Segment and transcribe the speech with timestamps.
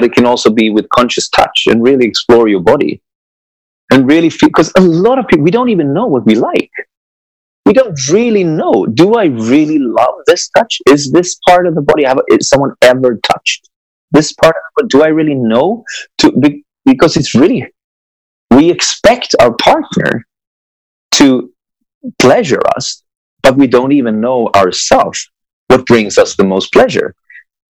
[0.00, 3.02] but it can also be with conscious touch and really explore your body
[3.92, 6.70] and really feel because a lot of people we don't even know what we like.
[7.66, 8.86] We don't really know.
[8.86, 10.80] Do i really love this touch?
[10.88, 13.68] Is this part of the body have is someone ever touched
[14.10, 15.84] this part of do i really know
[16.18, 16.32] to
[16.84, 17.66] because it's really
[18.50, 20.26] we expect our partner
[21.12, 21.52] to
[22.18, 23.02] pleasure us
[23.42, 25.30] but we don't even know ourselves
[25.68, 27.14] what brings us the most pleasure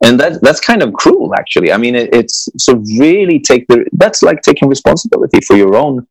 [0.04, 1.72] and that that's kind of cruel actually.
[1.72, 6.06] I mean it, it's so really take the that's like taking responsibility for your own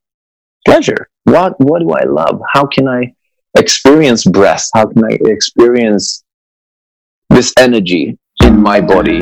[0.66, 1.10] pleasure.
[1.24, 2.42] What what do i love?
[2.54, 3.14] How can i
[3.58, 4.70] experience breath?
[4.74, 6.24] How can i experience
[7.30, 9.22] this energy in my body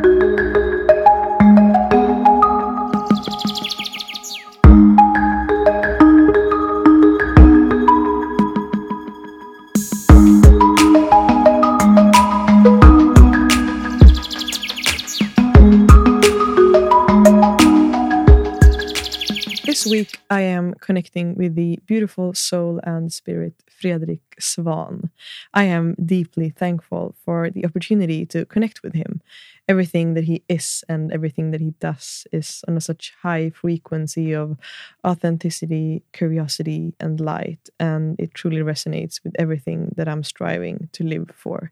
[19.90, 25.10] week, I am connecting with the beautiful soul and spirit Fredrik Swahn.
[25.54, 29.21] I am deeply thankful for the opportunity to connect with him.
[29.68, 34.34] Everything that he is and everything that he does is on a such high frequency
[34.34, 34.58] of
[35.05, 41.32] authenticity, curiosity, and light, and it truly resonates with everything that I'm striving to live
[41.35, 41.71] for.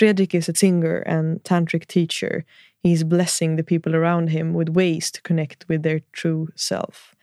[0.00, 2.46] Fredrik is a singer and tantric teacher.
[2.82, 7.14] He's blessing the people around him with ways to connect with their true self.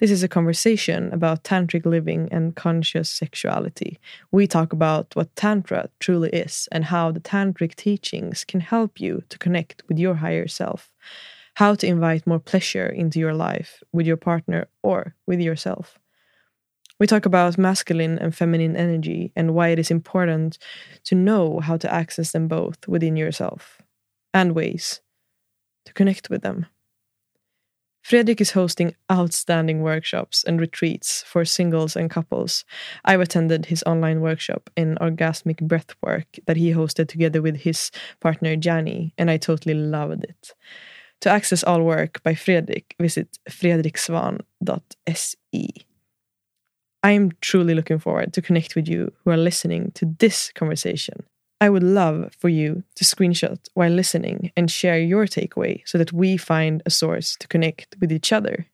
[0.00, 3.98] This is a conversation about tantric living and conscious sexuality.
[4.30, 9.22] We talk about what Tantra truly is and how the tantric teachings can help you
[9.30, 10.92] to connect with your higher self,
[11.54, 15.99] how to invite more pleasure into your life with your partner or with yourself.
[17.00, 20.58] We talk about masculine and feminine energy and why it is important
[21.04, 23.80] to know how to access them both within yourself
[24.34, 25.00] and ways
[25.86, 26.66] to connect with them.
[28.02, 32.64] Fredrik is hosting outstanding workshops and retreats for singles and couples.
[33.04, 37.90] I've attended his online workshop in orgasmic breathwork that he hosted together with his
[38.20, 40.54] partner Jani, and I totally loved it.
[41.20, 45.86] To access all work by Fredrik, visit fredrikswahn.se.
[47.02, 51.24] I am truly looking forward to connect with you who are listening to this conversation.
[51.58, 56.12] I would love for you to screenshot while listening and share your takeaway so that
[56.12, 58.66] we find a source to connect with each other.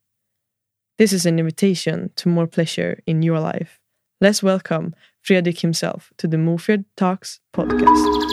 [0.98, 3.80] This is an invitation to more pleasure in your life.
[4.20, 8.26] Let's welcome Fredrik himself to the Mofjärd Talks podcast.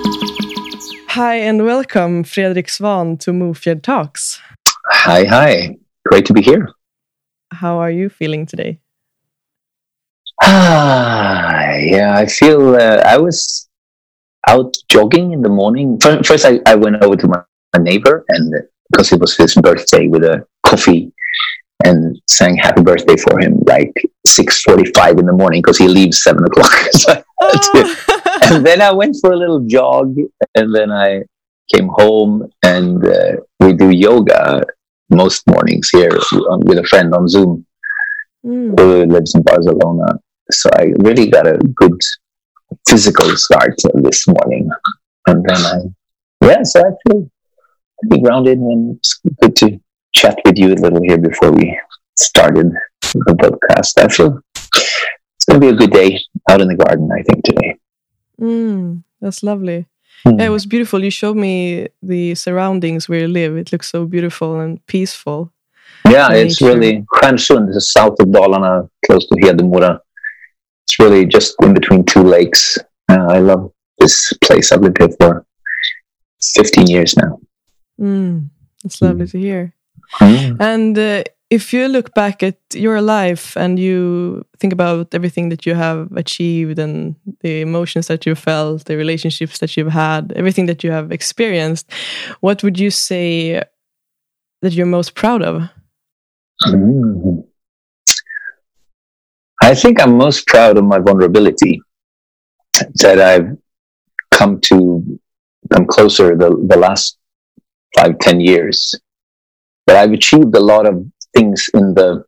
[1.09, 4.41] Hi, and welcome Fredrik Swahn to Mofjärd Talks.
[4.87, 5.77] Hi, hi.
[6.07, 6.69] Great to be here.
[7.51, 8.79] How are you feeling today?
[10.45, 13.69] Ah, yeah, I feel uh, I was
[14.47, 15.99] out jogging in the morning.
[15.99, 17.41] First, I, I went over to my,
[17.75, 18.53] my neighbor, and
[18.91, 21.13] because it was his birthday, with a coffee
[21.85, 23.93] and sang happy birthday for him like
[24.27, 27.95] 6.45 in the morning because he leaves 7 o'clock so oh.
[28.43, 30.15] and then i went for a little jog
[30.55, 31.21] and then i
[31.73, 34.63] came home and uh, we do yoga
[35.09, 37.65] most mornings here with a friend on zoom
[38.45, 38.79] mm.
[38.79, 40.19] who lives in barcelona
[40.53, 41.97] so i really got a good
[42.87, 44.69] physical start this morning.
[45.27, 45.77] And then I,
[46.45, 47.29] yeah, so I feel
[48.01, 49.79] pretty grounded and it's good to
[50.13, 51.77] chat with you a little here before we
[52.15, 52.71] started
[53.13, 54.03] the podcast.
[54.03, 56.19] I feel it's going to be a good day
[56.49, 57.75] out in the garden, I think, today.
[58.39, 59.87] Mm, that's lovely.
[60.25, 60.39] Mm.
[60.39, 61.03] Yeah, it was beautiful.
[61.03, 63.57] You showed me the surroundings where you live.
[63.57, 65.51] It looks so beautiful and peaceful.
[66.09, 69.99] Yeah, it's really Stjärnsund, the south of Dalarna, close to Hedemora
[70.93, 72.77] it's really just in between two lakes.
[73.09, 74.71] Uh, I love this place.
[74.71, 75.45] I've lived here for
[76.55, 77.39] 15 years now.
[77.99, 78.49] Mm,
[78.83, 79.31] it's lovely mm.
[79.31, 79.73] to hear.
[80.19, 80.57] Mm.
[80.59, 85.65] And uh, if you look back at your life and you think about everything that
[85.65, 90.67] you have achieved and the emotions that you felt, the relationships that you've had, everything
[90.67, 91.91] that you have experienced,
[92.41, 93.63] what would you say
[94.61, 95.63] that you're most proud of?
[96.67, 97.32] Mm.
[99.63, 101.81] I think I'm most proud of my vulnerability
[102.95, 103.57] that I've
[104.29, 105.19] come to
[105.71, 107.17] come closer the, the last
[107.95, 108.93] five, ten years.
[109.87, 112.25] That I've achieved a lot of things in the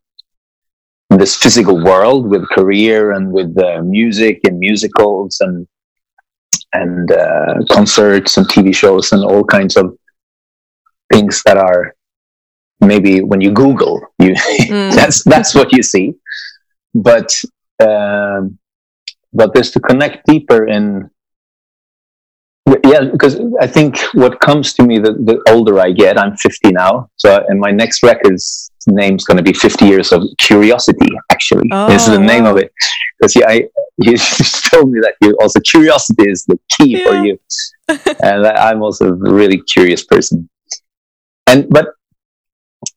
[1.10, 5.68] in this physical world with career and with uh, music and musicals and
[6.72, 9.98] and uh, concerts and TV shows and all kinds of
[11.12, 11.96] things that are
[12.80, 14.96] maybe when you Google you mm.
[14.96, 16.14] that's that's what you see
[16.95, 17.30] but
[17.80, 18.57] um,
[19.33, 21.12] but is to connect deeper in
[22.83, 26.71] yeah, because I think what comes to me the, the older I get, I'm 50
[26.71, 27.09] now.
[27.15, 31.69] So, and my next record's name's going to be 50 Years of Curiosity, actually.
[31.71, 32.25] Oh, this is the wow.
[32.25, 32.71] name of it.
[33.19, 37.06] Because yeah, I, you told me that you also, curiosity is the key yeah.
[37.07, 37.39] for you.
[38.24, 40.50] and I'm also a really curious person.
[41.47, 41.89] And, but,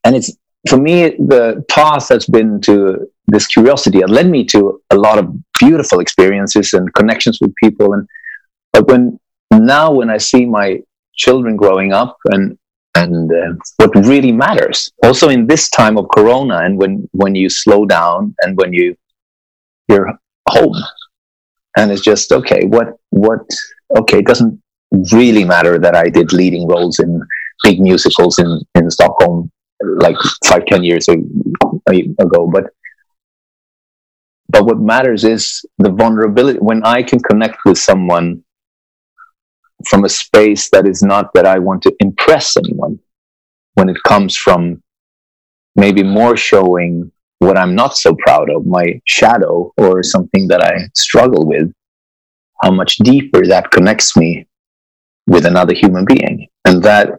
[0.04, 0.34] and it's,
[0.68, 5.19] for me, the path has been to this curiosity and led me to a lot
[5.19, 7.92] of beautiful experiences and connections with people.
[7.92, 8.08] And,
[8.72, 9.20] but when,
[9.52, 10.80] now when I see my
[11.14, 12.58] children growing up and
[12.94, 17.48] and uh, what really matters also in this time of corona and when when you
[17.48, 18.96] slow down and when you
[19.88, 20.10] you're
[20.48, 20.81] home
[21.76, 23.44] and it's just okay what what
[23.98, 24.60] okay it doesn't
[25.12, 27.22] really matter that I did leading roles in
[27.62, 29.50] big musicals in in Stockholm
[29.82, 30.16] like
[30.46, 32.64] five ten years ago but
[34.48, 38.42] but what matters is the vulnerability when I can connect with someone
[39.86, 42.98] from a space that is not that I want to impress anyone,
[43.74, 44.82] when it comes from
[45.76, 50.88] maybe more showing what I'm not so proud of, my shadow or something that I
[50.94, 51.72] struggle with,
[52.62, 54.48] how much deeper that connects me
[55.28, 56.48] with another human being.
[56.64, 57.10] And that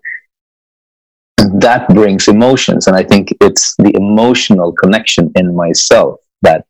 [1.59, 2.87] that brings emotions.
[2.87, 6.65] And I think it's the emotional connection in myself that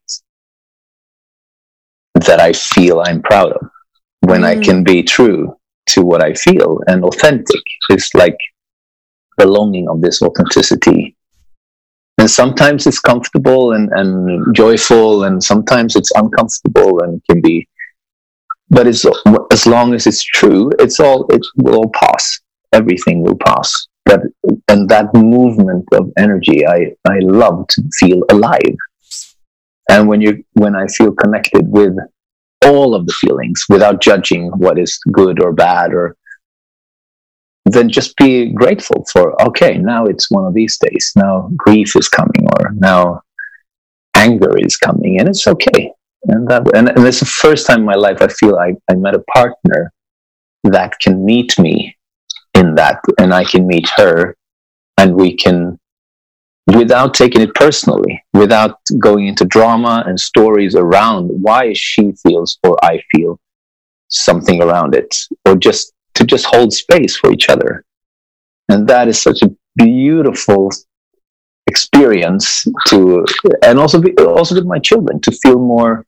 [2.25, 3.69] that I feel I'm proud of
[4.21, 4.45] when mm.
[4.45, 5.55] I can be true
[5.87, 7.61] to what I feel and authentic.
[7.89, 8.37] It's like
[9.37, 11.15] belonging of this authenticity.
[12.17, 17.67] And sometimes it's comfortable and, and joyful, and sometimes it's uncomfortable and can be.
[18.69, 19.05] But it's
[19.51, 22.39] as long as it's true, it's all it will all pass.
[22.73, 23.87] Everything will pass.
[24.05, 24.21] But
[24.67, 28.77] and that movement of energy, I I love to feel alive.
[29.89, 31.95] And when you when I feel connected with
[32.65, 36.15] all of the feelings without judging what is good or bad or
[37.65, 41.11] then just be grateful for okay now it's one of these days.
[41.15, 43.21] Now grief is coming or now
[44.15, 45.91] anger is coming and it's okay.
[46.23, 48.95] And that and, and it's the first time in my life i feel I, I
[48.95, 49.93] met a partner
[50.65, 51.95] that can meet me
[52.53, 54.35] in that and i can meet her
[54.97, 55.78] and we can
[56.67, 62.77] without taking it personally, without going into drama and stories around why she feels or
[62.83, 63.39] I feel
[64.09, 65.15] something around it,
[65.45, 67.85] or just to just hold space for each other.
[68.69, 70.71] And that is such a beautiful
[71.67, 73.25] experience to,
[73.63, 76.05] and also, be, also with my children to feel more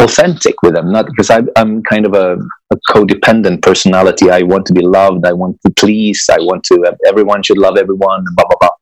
[0.00, 0.92] authentic with them.
[0.92, 2.36] Not because I, am kind of a,
[2.70, 4.30] a, codependent personality.
[4.30, 5.26] I want to be loved.
[5.26, 6.26] I want to please.
[6.30, 8.79] I want to, everyone should love everyone, blah, blah, blah ah,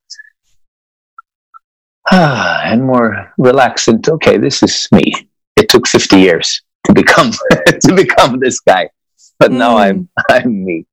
[2.12, 5.12] and more relaxed and okay, this is me.
[5.56, 7.32] It took 50 years to become
[7.66, 8.88] to become this guy,
[9.38, 9.58] but mm.
[9.58, 10.86] now I'm I'm me,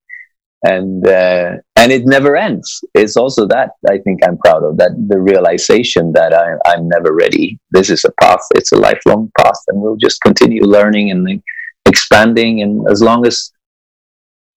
[0.64, 2.84] and uh, and it never ends.
[2.94, 7.14] It's also that I think I'm proud of that the realization that I, I'm never
[7.14, 7.60] ready.
[7.72, 8.42] This is a path.
[8.56, 11.42] It's a lifelong path, and we'll just continue learning and
[11.86, 12.62] expanding.
[12.62, 13.52] And as long as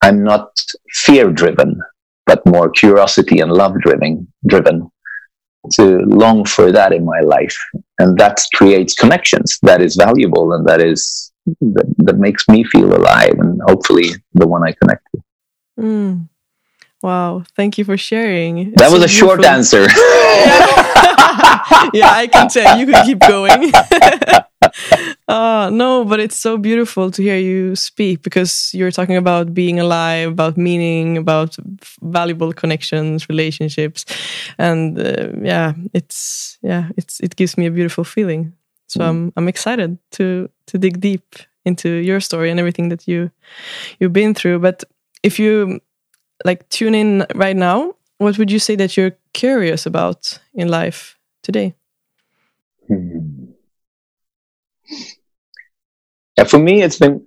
[0.02, 0.50] I'm not
[1.04, 1.80] fear driven,
[2.26, 4.90] but more curiosity and love driven, driven,
[5.72, 7.56] to long for that in my life
[7.98, 12.94] and that creates connections that is valuable and that is that, that makes me feel
[12.94, 15.22] alive and hopefully the one i connect to
[15.80, 16.28] mm.
[17.02, 19.28] Wow thank you for sharing that it's was a beautiful.
[19.28, 19.82] short answer
[21.94, 23.72] yeah i can tell you can keep going
[25.28, 29.78] uh, no, but it's so beautiful to hear you speak because you're talking about being
[29.78, 31.56] alive, about meaning, about
[32.02, 34.04] valuable connections, relationships,
[34.58, 38.52] and uh, yeah, it's yeah, it's it gives me a beautiful feeling.
[38.88, 39.08] So mm.
[39.08, 43.30] I'm I'm excited to to dig deep into your story and everything that you
[44.00, 44.58] you've been through.
[44.58, 44.84] But
[45.22, 45.80] if you
[46.44, 51.18] like tune in right now, what would you say that you're curious about in life
[51.42, 51.74] today?
[52.86, 53.46] Hmm.
[56.36, 57.26] Yeah, for me, it's been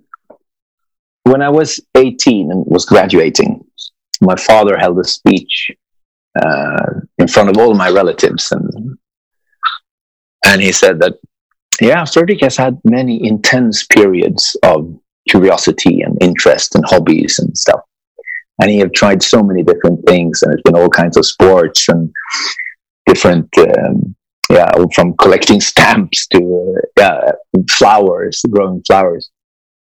[1.24, 3.64] when I was 18 and was graduating,
[4.20, 5.70] my father held a speech
[6.40, 8.98] uh, in front of all my relatives, and
[10.44, 11.14] and he said that,
[11.80, 17.80] yeah, Fredrik has had many intense periods of curiosity and interest and hobbies and stuff,
[18.62, 21.88] and he have tried so many different things, and it's been all kinds of sports
[21.88, 22.12] and
[23.06, 24.14] different um,
[24.48, 27.32] yeah, from collecting stamps to uh, yeah,
[27.68, 29.30] flowers, growing flowers.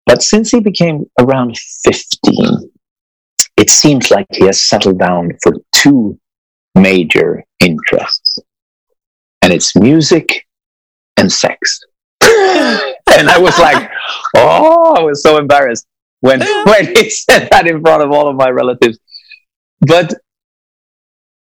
[0.07, 2.71] But since he became around 15,
[3.57, 6.19] it seems like he has settled down for two
[6.73, 8.39] major interests.
[9.43, 10.47] And it's music
[11.17, 11.79] and sex.
[12.23, 13.87] and I was like,
[14.35, 15.85] oh, I was so embarrassed.
[16.23, 18.97] When when he said that in front of all of my relatives.
[19.81, 20.13] But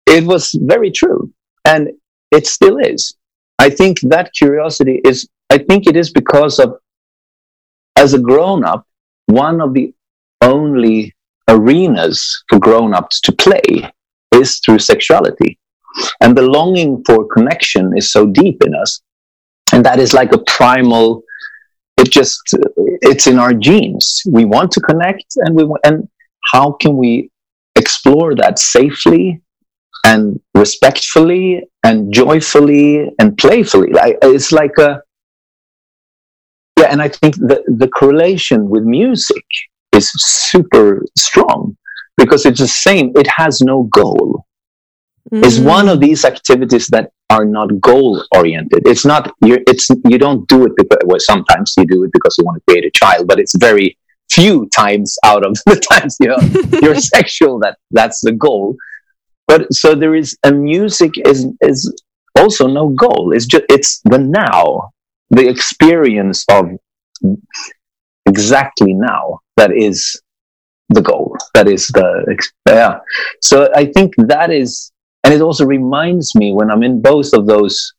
[0.05, 1.33] it was very true,
[1.65, 1.89] and
[2.31, 3.15] it still is.
[3.57, 5.27] I think that curiosity is.
[5.49, 6.75] I think it is because of,
[7.95, 8.85] as a grown up,
[9.25, 9.93] one of the
[10.41, 11.15] only
[11.47, 13.91] arenas for grown ups to play
[14.35, 15.57] is through sexuality.
[16.21, 19.01] And the longing for connection is so deep in us.
[19.73, 21.23] And that is like a primal,
[21.99, 22.41] it just,
[23.01, 24.21] it's in our genes.
[24.27, 26.07] We want to connect and we and
[26.51, 27.29] how can we
[27.75, 29.41] explore that safely
[30.05, 33.89] and respectfully and joyfully and playfully?
[33.93, 35.01] It's like a,
[36.79, 39.45] yeah, and I think the, the correlation with music
[39.93, 41.75] is super strong
[42.17, 43.11] because it's the same.
[43.15, 44.45] It has no goal.
[45.31, 45.45] Mm.
[45.45, 48.87] It's one of these activities that are not goal oriented.
[48.87, 49.59] It's not you.
[49.67, 52.71] It's you don't do it because well, sometimes you do it because you want to
[52.71, 53.97] create a child, but it's very
[54.31, 58.75] few times out of the times you know you're sexual that that's the goal.
[59.47, 62.01] But so there is a music is is
[62.37, 63.31] also no goal.
[63.33, 64.91] It's just it's the now,
[65.29, 66.69] the experience of
[68.25, 70.21] exactly now that is
[70.89, 71.35] the goal.
[71.53, 72.99] That is the yeah.
[73.41, 74.91] So I think that is,
[75.29, 77.93] and it also reminds me when I'm in both of those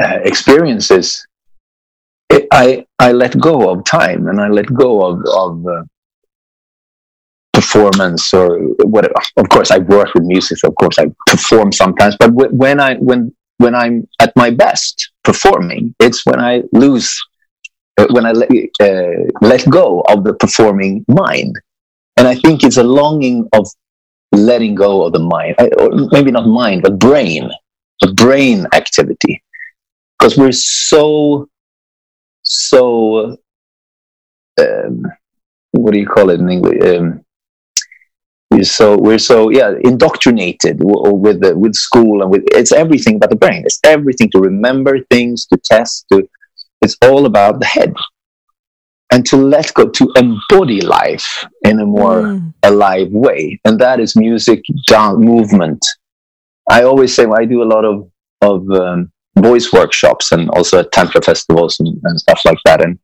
[0.00, 1.26] uh, experiences,
[2.30, 5.82] it, I I let go of time and I let go of of uh,
[7.52, 9.14] performance or whatever.
[9.36, 10.58] Of course, I work with music.
[10.62, 12.16] Of course, I perform sometimes.
[12.20, 17.20] But when I when when I'm at my best performing, it's when I lose
[17.98, 18.48] uh, when I let,
[18.80, 21.56] uh, let go of the performing mind.
[22.16, 23.66] And I think it's a longing of
[24.34, 27.50] letting go of the mind, or maybe not mind, but brain,
[28.00, 29.42] the brain activity.
[30.18, 31.48] Because we're so,
[32.42, 33.36] so,
[34.60, 35.06] um,
[35.72, 36.82] what do you call it in English?
[36.82, 37.24] Um,
[38.50, 43.30] we're so we're so yeah indoctrinated with the, with school and with it's everything but
[43.30, 43.62] the brain.
[43.64, 46.28] It's everything to remember things, to test, to
[46.80, 47.94] it's all about the head.
[49.14, 52.52] And to let go, to embody life in a more mm.
[52.64, 53.60] alive way.
[53.64, 55.86] And that is music, dance, movement.
[56.68, 60.80] I always say, well, I do a lot of, of um, voice workshops and also
[60.80, 62.84] at Tantra festivals and, and stuff like that.
[62.84, 62.98] And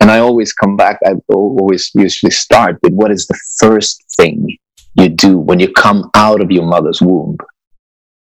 [0.00, 4.56] and I always come back, I always usually start with what is the first thing
[4.94, 7.36] you do when you come out of your mother's womb?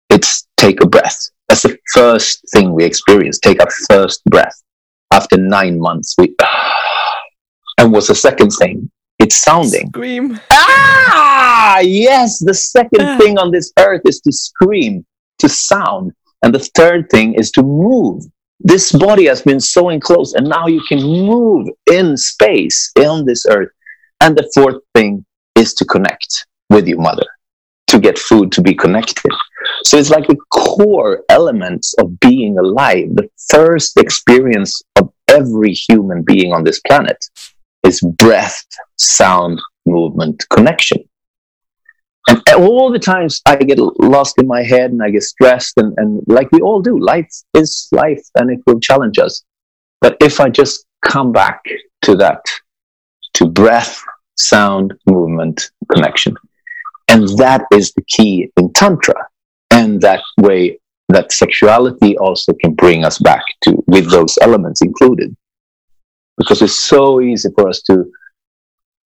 [0.09, 1.29] It's take a breath.
[1.47, 3.37] That's the first thing we experience.
[3.37, 4.59] Take our first breath.
[5.11, 6.35] After nine months, we.
[7.77, 8.91] And what's the second thing?
[9.19, 9.87] It's sounding.
[9.87, 10.39] Scream.
[10.51, 12.39] Ah, yes.
[12.39, 13.17] The second ah.
[13.17, 15.05] thing on this earth is to scream,
[15.39, 16.13] to sound.
[16.41, 18.23] And the third thing is to move.
[18.61, 23.45] This body has been so enclosed, and now you can move in space on this
[23.45, 23.69] earth.
[24.21, 25.25] And the fourth thing
[25.55, 27.25] is to connect with your mother,
[27.87, 29.31] to get food, to be connected.
[29.85, 33.15] So it's like the core elements of being alive.
[33.15, 34.81] The first experience
[35.29, 37.23] every human being on this planet
[37.83, 38.65] is breath,
[38.97, 41.03] sound, movement, connection.
[42.27, 45.93] And all the times I get lost in my head and I get stressed, and,
[45.97, 49.43] and like we all do, life is life and it will challenge us.
[50.01, 51.63] But if I just come back
[52.03, 52.41] to that,
[53.33, 54.03] to breath,
[54.37, 56.35] sound, movement, connection,
[57.07, 59.27] and that is the key in Tantra
[59.71, 65.35] and that way that sexuality also can bring us back to with those elements included.
[66.37, 68.11] Because it's so easy for us to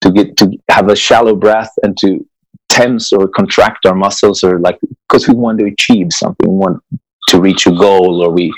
[0.02, 2.26] to get to have a shallow breath and to
[2.70, 6.50] tense or contract our muscles or like because we want to achieve something.
[6.50, 6.84] We want
[7.30, 8.54] to reach a goal or we,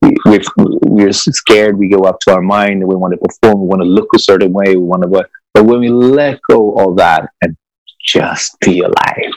[0.00, 0.16] we
[0.56, 3.60] we're, scared we go up to our mind and we want to perform.
[3.60, 4.76] We want to look a certain way.
[4.76, 7.56] We want to work but when we let go of that and
[8.04, 9.32] just be alive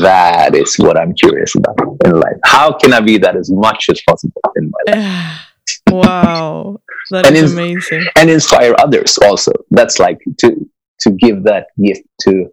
[0.00, 2.36] that is what I'm curious about in life.
[2.44, 5.46] How can I be that as much as possible in my life?
[5.90, 8.04] wow, that and is amazing.
[8.16, 9.52] And inspire others also.
[9.70, 10.68] That's like to
[11.00, 12.52] to give that gift to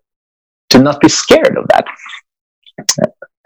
[0.70, 1.86] to not be scared of that.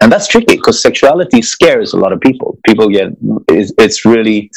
[0.00, 2.58] And that's tricky because sexuality scares a lot of people.
[2.66, 3.08] People get
[3.48, 4.50] it's, it's really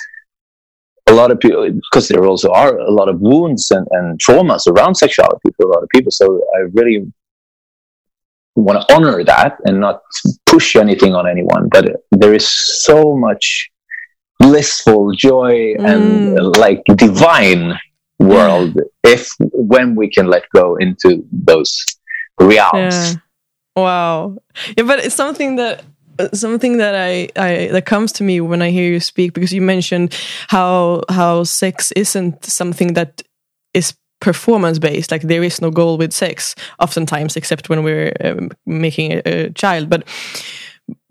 [1.08, 4.68] a lot of people because there also are a lot of wounds and, and traumas
[4.68, 6.12] around sexuality for a lot of people.
[6.12, 7.12] So I really
[8.56, 10.02] want to honor that and not
[10.46, 11.70] push anything on anyone.
[11.70, 13.70] But there is so much
[14.40, 15.86] blissful joy mm.
[15.86, 17.78] and uh, like divine
[18.20, 21.84] world if when we can let go into those
[22.40, 22.74] realms.
[22.74, 23.14] Yeah.
[23.76, 24.38] Wow.
[24.78, 25.84] Yeah, but it's something that
[26.34, 29.62] something that I, I that comes to me when I hear you speak because you
[29.62, 30.16] mentioned
[30.48, 33.22] how how sex isn't something that
[33.74, 33.94] is
[34.26, 39.14] performance based like there is no goal with sex oftentimes except when we're um, making
[39.14, 39.88] a, a child.
[39.88, 40.04] But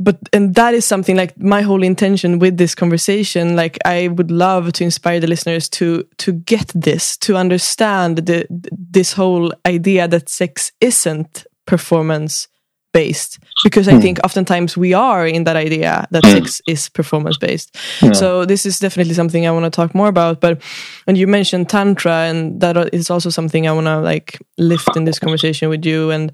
[0.00, 4.30] but and that is something like my whole intention with this conversation like i would
[4.30, 8.47] love to inspire the listeners to to get this to understand the
[8.94, 12.47] this whole idea that sex isn't performance
[12.94, 14.00] based because i mm.
[14.00, 16.32] think oftentimes we are in that idea that mm.
[16.32, 18.12] sex is performance based yeah.
[18.12, 20.62] so this is definitely something i want to talk more about but
[21.06, 25.04] and you mentioned tantra and that is also something i want to like lift in
[25.04, 26.32] this conversation with you and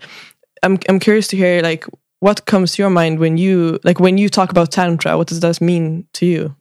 [0.62, 1.86] i'm i'm curious to hear like
[2.20, 5.40] what comes to your mind when you like when you talk about tantra what does
[5.40, 6.54] that mean to you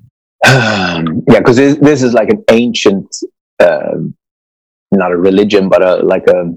[0.48, 3.18] um, yeah because this, this, is like an ancient
[3.60, 3.98] uh,
[4.91, 6.56] not a religion but a like a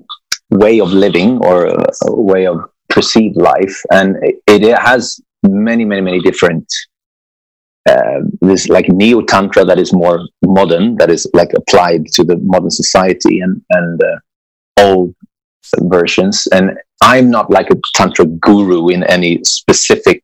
[0.50, 2.58] way of living or a, a way of
[2.92, 6.66] perceived life and it, it, has many many many different
[7.88, 12.36] uh, this like neo tantra that is more modern that is like applied to the
[12.38, 14.18] modern society and and uh,
[14.78, 15.14] old
[15.80, 16.46] versions.
[16.52, 20.22] And I'm not like a tantra guru in any specific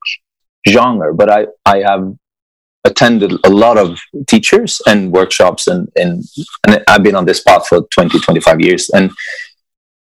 [0.69, 2.15] genre, but I, I have
[2.85, 6.25] attended a lot of teachers and workshops and, and,
[6.67, 8.89] and I've been on this path for 20, 25 years.
[8.91, 9.11] And,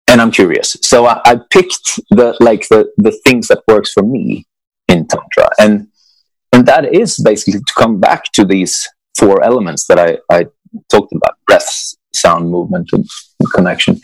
[0.07, 0.75] and I'm curious.
[0.81, 4.45] So I, I picked the, like the, the things that works for me
[4.87, 5.49] in tantra.
[5.59, 5.87] And,
[6.51, 10.45] and that is basically to come back to these four elements that I, I
[10.91, 13.07] talked about, breath, sound, movement, and
[13.53, 13.99] connection.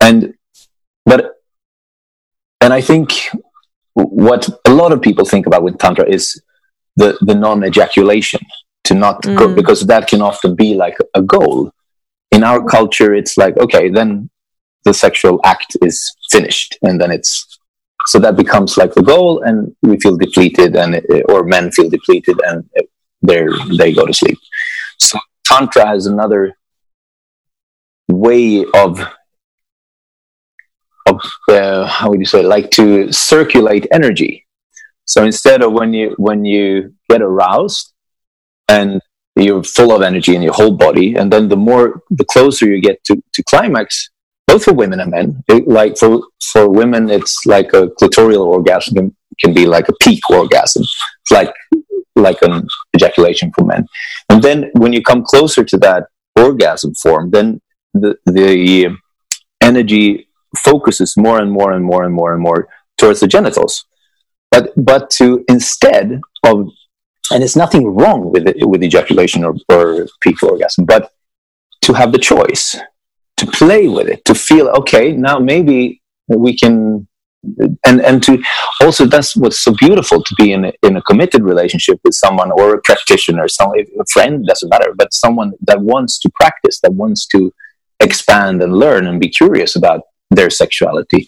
[0.00, 0.34] And,
[1.04, 1.32] but
[2.62, 3.28] and I think
[3.94, 6.40] what a lot of people think about with tantra is
[6.96, 8.40] the the non ejaculation
[8.84, 9.36] to not mm.
[9.36, 11.72] go, because that can often be like a goal.
[12.30, 14.30] In our culture, it's like okay, then
[14.84, 17.58] the sexual act is finished, and then it's
[18.06, 22.38] so that becomes like the goal, and we feel depleted, and or men feel depleted,
[22.44, 22.68] and
[23.22, 23.46] they
[23.76, 24.38] they go to sleep.
[24.98, 26.56] So tantra has another
[28.08, 29.00] way of
[31.06, 34.46] of uh, how would you say like to circulate energy
[35.04, 37.92] so instead of when you when you get aroused
[38.68, 39.00] and
[39.34, 42.80] you're full of energy in your whole body and then the more the closer you
[42.80, 44.10] get to, to climax
[44.46, 48.94] both for women and men it, like for for women it's like a clitoral orgasm
[48.94, 50.82] can, can be like a peak orgasm
[51.30, 51.52] like
[52.16, 53.86] like an ejaculation for men
[54.28, 56.04] and then when you come closer to that
[56.36, 57.60] orgasm form then
[57.94, 58.94] the the
[59.62, 63.84] energy focuses more and more and more and more and more towards the genitals.
[64.50, 66.68] But but to instead of
[67.30, 71.12] and it's nothing wrong with it, with ejaculation or, or peak orgasm, but
[71.82, 72.76] to have the choice
[73.42, 77.06] to play with it, to feel okay, now maybe we can
[77.84, 78.40] and and to
[78.80, 82.52] also that's what's so beautiful to be in a, in a committed relationship with someone
[82.52, 86.92] or a practitioner, some a friend doesn't matter, but someone that wants to practice, that
[86.92, 87.52] wants to
[87.98, 91.26] expand and learn and be curious about their sexuality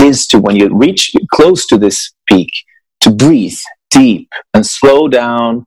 [0.00, 2.52] is to when you reach close to this peak
[3.00, 3.58] to breathe
[3.90, 5.66] deep and slow down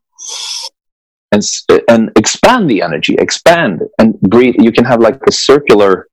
[1.32, 1.42] and
[1.90, 6.08] and expand the energy expand and breathe you can have like a circular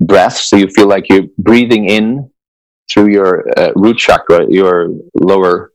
[0.00, 2.28] breath so you feel like you're breathing in
[2.90, 5.72] through your uh, root chakra your lower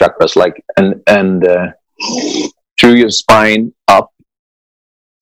[0.00, 1.66] chakras like and and uh,
[2.78, 4.12] through your spine up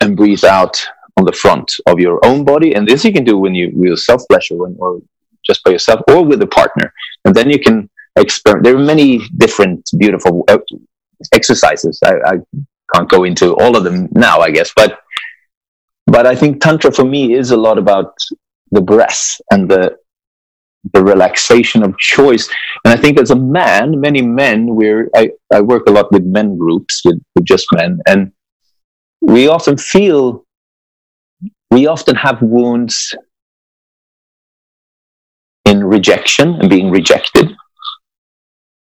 [0.00, 0.76] and breathe out
[1.16, 2.74] on the front of your own body.
[2.74, 5.00] And this you can do when you with self pleasure or
[5.44, 6.92] just by yourself or with a partner.
[7.24, 8.64] And then you can experiment.
[8.64, 10.58] There are many different beautiful uh,
[11.32, 11.98] exercises.
[12.04, 12.34] I, I
[12.92, 15.00] can't go into all of them now, I guess, but
[16.06, 18.14] but I think tantra for me is a lot about
[18.70, 19.96] the breath and the
[20.92, 22.48] the relaxation of choice.
[22.84, 26.24] And I think as a man, many men, where I, I work a lot with
[26.24, 28.32] men groups, with, with just men, and
[29.22, 30.44] we often feel
[31.70, 33.16] we often have wounds
[35.64, 37.56] in rejection and being rejected.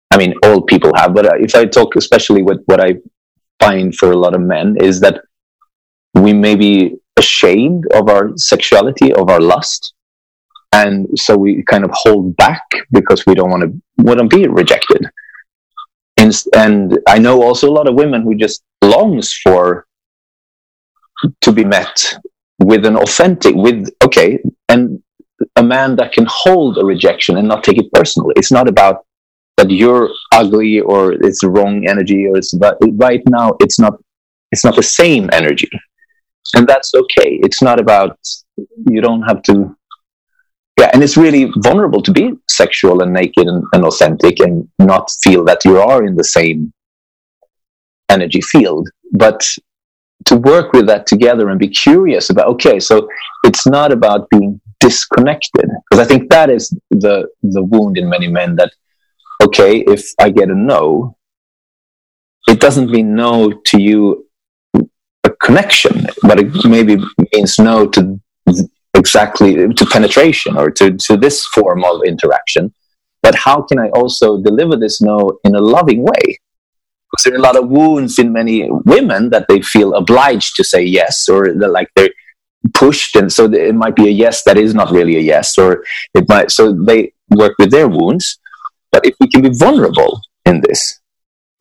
[0.09, 2.95] I mean, all people have, but uh, if I talk especially with what I
[3.63, 5.15] find for a lot of men is that
[6.25, 6.73] we may be
[7.17, 9.93] ashamed of our sexuality, of our lust.
[10.73, 13.69] And so we kind of hold back because we don't want to
[14.15, 15.01] to be rejected.
[16.17, 19.85] And, and I know also a lot of women who just longs for
[21.41, 22.15] to be met
[22.59, 25.01] with an authentic with okay and
[25.55, 29.05] a man that can hold a rejection and not take it personally it's not about
[29.57, 33.93] that you're ugly or it's the wrong energy or it's about right now it's not
[34.51, 35.69] it's not the same energy.
[36.55, 37.39] And that's okay.
[37.41, 38.19] It's not about
[38.87, 39.75] you don't have to
[40.79, 45.09] yeah and it's really vulnerable to be sexual and naked and, and authentic and not
[45.23, 46.71] feel that you are in the same
[48.09, 48.89] energy field.
[49.11, 49.41] But
[50.25, 53.09] to work with that together and be curious about okay so
[53.43, 55.67] it's not about being disconnected.
[55.89, 58.71] Because i think that is the the wound in many men that
[59.43, 61.15] okay if i get a no
[62.47, 64.25] it doesn't mean no to you
[65.23, 66.97] a connection but it maybe
[67.33, 68.19] means no to
[68.93, 72.73] exactly to penetration or to, to this form of interaction.
[73.21, 76.25] But how can i also deliver this no in a loving way?
[77.09, 80.63] Because there are a lot of wounds in many women that they feel obliged to
[80.63, 82.09] say yes or they're like they're
[82.73, 85.83] pushed and so it might be a yes that is not really a yes or
[86.13, 88.39] it might so they work with their wounds
[88.93, 91.01] but if we can be vulnerable in this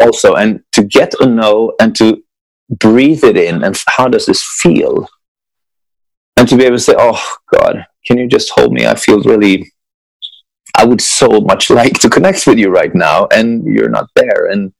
[0.00, 2.22] also and to get a no and to
[2.70, 5.08] breathe it in and how does this feel?
[6.36, 7.20] And to be able to say oh
[7.52, 8.86] god can you just hold me?
[8.86, 9.72] I feel really
[10.76, 14.46] i would so much like to connect with you right now and you're not there.
[14.50, 14.72] And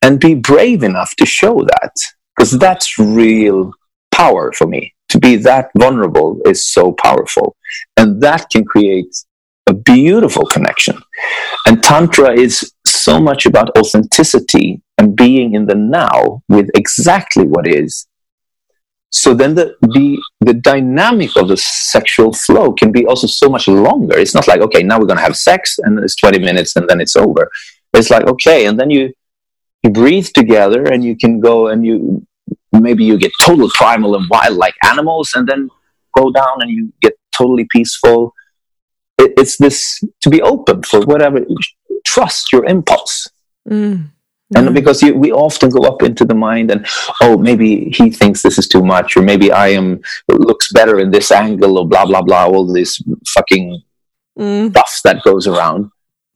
[0.00, 1.92] and be brave enough to show that
[2.36, 3.72] because that's real
[4.12, 4.94] power for me.
[5.10, 7.56] To be that vulnerable is so powerful.
[7.96, 9.12] And that can create
[9.66, 10.98] a beautiful connection
[11.68, 17.68] and tantra is so much about authenticity and being in the now with exactly what
[17.68, 18.06] is.
[19.10, 23.68] So then the, the the dynamic of the sexual flow can be also so much
[23.68, 24.16] longer.
[24.18, 26.88] It's not like okay now we're going to have sex and it's 20 minutes and
[26.88, 27.50] then it's over.
[27.92, 29.12] It's like okay and then you
[29.82, 32.26] you breathe together and you can go and you
[32.72, 35.68] maybe you get total primal and wild like animals and then
[36.16, 38.34] go down and you get totally peaceful
[39.18, 41.44] it, it's this to be open for whatever
[42.04, 43.28] trust your impulse
[43.68, 44.08] mm.
[44.56, 46.86] And because you, we often go up into the mind and,
[47.20, 51.10] oh, maybe he thinks this is too much, or maybe I am looks better in
[51.10, 52.98] this angle, or blah blah blah, all this
[53.34, 53.82] fucking
[54.38, 54.70] mm.
[54.70, 55.90] stuff that goes around.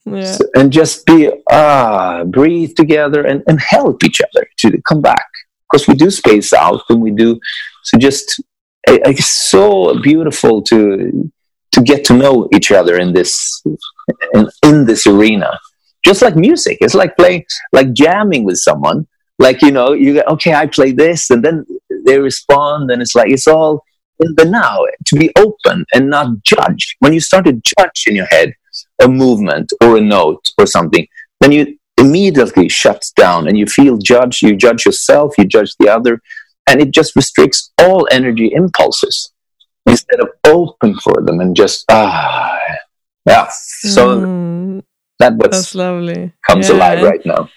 [0.05, 0.25] Yeah.
[0.25, 5.27] So, and just be ah, breathe together and, and help each other to come back
[5.71, 7.41] because we do space out and we do
[7.85, 8.43] so just
[8.89, 11.31] it's so beautiful to
[11.73, 13.63] to get to know each other in this
[14.35, 15.59] in, in this arena.
[16.05, 16.79] Just like music.
[16.81, 19.07] It's like playing like jamming with someone.
[19.39, 21.65] Like you know you go okay i play this and then
[22.07, 23.83] they respond and it's like it's all
[24.21, 28.15] in the now to be open and not judge when you start to judge in
[28.15, 28.53] your head
[29.01, 31.07] a movement or a note or something
[31.41, 34.43] then you immediately shut down and you feel judged.
[34.43, 36.21] You judge yourself you judge the other
[36.69, 39.32] and it just restricts all energy impulses
[39.87, 42.59] instead of open for them and just ah
[43.27, 44.83] yeah so mm
[45.23, 46.77] that what's that's lovely comes yeah.
[46.77, 47.49] alive right now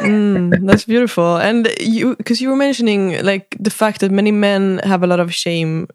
[0.00, 4.80] mm, that's beautiful and you because you were mentioning like the fact that many men
[4.84, 5.88] have a lot of shame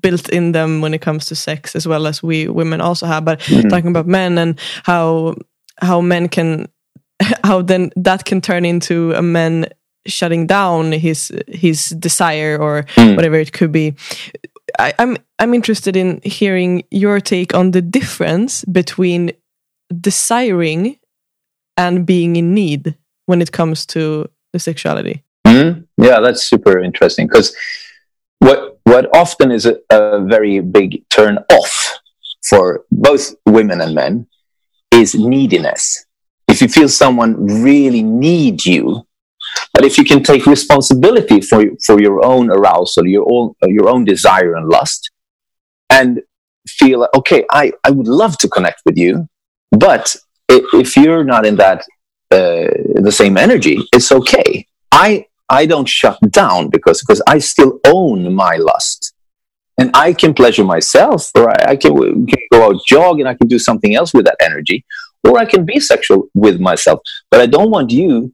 [0.00, 3.24] built in them when it comes to sex as well as we women also have
[3.24, 3.68] but mm.
[3.68, 5.34] talking about men and how
[5.78, 6.66] how men can
[7.44, 9.66] how then that can turn into a man
[10.06, 13.14] shutting down his his desire or mm.
[13.16, 13.94] whatever it could be
[14.78, 19.32] I, I'm I'm interested in hearing your take on the difference between
[20.00, 20.98] desiring
[21.76, 25.24] and being in need when it comes to the sexuality.
[25.46, 25.82] Mm-hmm.
[26.02, 27.54] Yeah, that's super interesting because
[28.38, 31.98] what what often is a, a very big turn off
[32.48, 34.26] for both women and men
[34.92, 36.04] is neediness.
[36.48, 39.06] If you feel someone really needs you,
[39.74, 44.04] but if you can take responsibility for for your own arousal, your own your own
[44.04, 45.10] desire and lust,
[45.90, 46.22] and
[46.68, 49.28] feel okay, I I would love to connect with you,
[49.70, 50.16] but
[50.48, 51.80] if you're not in that
[52.30, 54.66] uh, the same energy, it's okay.
[54.90, 59.14] I I don't shut down because because I still own my lust,
[59.78, 63.34] and I can pleasure myself, or I, I can, can, go out jog and I
[63.34, 64.84] can do something else with that energy,
[65.24, 67.00] or I can be sexual with myself.
[67.30, 68.32] But I don't want you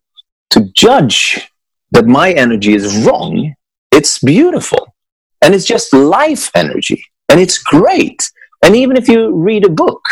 [0.50, 1.50] to judge
[1.90, 3.54] that my energy is wrong.
[3.92, 4.94] It's beautiful,
[5.42, 8.30] and it's just life energy, and it's great.
[8.62, 10.02] And even if you read a book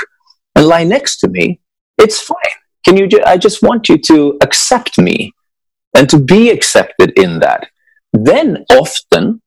[0.54, 1.60] and lie next to me,
[1.98, 2.36] it's fine.
[2.84, 3.06] Can you?
[3.06, 5.32] Ju- I just want you to accept me
[5.94, 7.68] and to be accepted in that.
[8.12, 9.42] Then often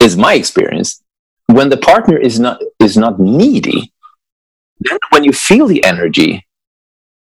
[0.00, 1.02] is my experience
[1.46, 3.92] when the partner is not is not needy.
[4.80, 6.46] Then when you feel the energy,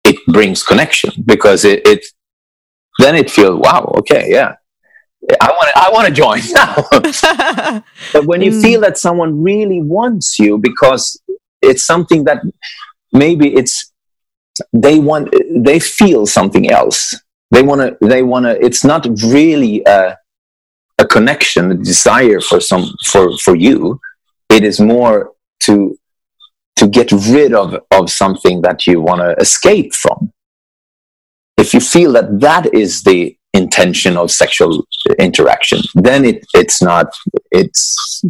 [0.04, 2.06] it brings connection because it, it
[3.00, 4.56] then it feels wow okay yeah
[5.40, 7.84] I want to I want to join now.
[8.14, 8.62] but when you mm.
[8.62, 11.18] feel that someone really wants you because
[11.62, 12.44] it's something that
[13.14, 13.94] maybe it's
[14.74, 17.16] they want they feel something else
[17.52, 20.18] they want to they want to it's not really a,
[21.00, 24.00] a connection a desire for some for for you
[24.50, 25.98] it is more to
[26.76, 30.33] to get rid of of something that you want to escape from
[31.58, 34.86] if you feel that that is the intention of sexual
[35.20, 37.14] interaction then it it's not
[37.52, 38.24] it's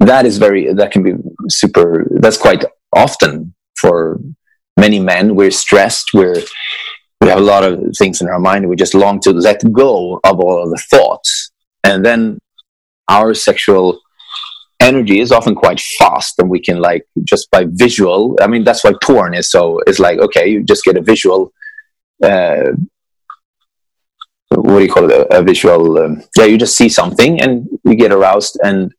[0.00, 1.12] that is very that can be
[1.48, 4.18] super that's quite often for
[4.76, 5.34] many men.
[5.34, 6.42] We're stressed we're
[7.20, 10.20] we have a lot of things in our mind we just long to let go
[10.22, 11.50] of all of the thoughts.
[11.82, 12.38] And then
[13.08, 14.00] our sexual
[14.80, 18.84] energy is often quite fast and we can like just by visual i mean that's
[18.84, 21.50] why porn is so it's like okay you just get a visual
[22.22, 22.72] uh,
[24.50, 25.12] what do you call it?
[25.12, 28.92] A, a visual um, yeah you just see something and you get aroused and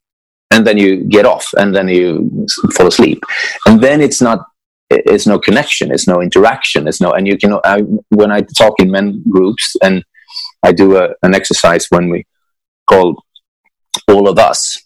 [0.50, 3.22] and then you get off and then you fall asleep.
[3.66, 4.46] And then it's not
[4.90, 8.80] it's no connection it's no interaction it's no and you can I, when i talk
[8.80, 10.02] in men groups and
[10.62, 12.24] i do a, an exercise when we
[12.88, 13.22] call
[14.08, 14.82] all of us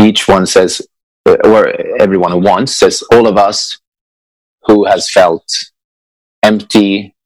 [0.00, 0.82] each one says
[1.26, 1.68] or
[2.00, 3.78] everyone once says all of us
[4.66, 5.44] who has felt
[6.44, 7.16] empty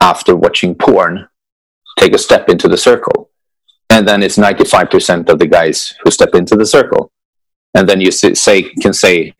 [0.00, 1.28] after watching porn
[1.98, 3.30] take a step into the circle.
[3.90, 7.10] And then it's 95% of the guys who step into the circle.
[7.74, 9.34] And then you say can say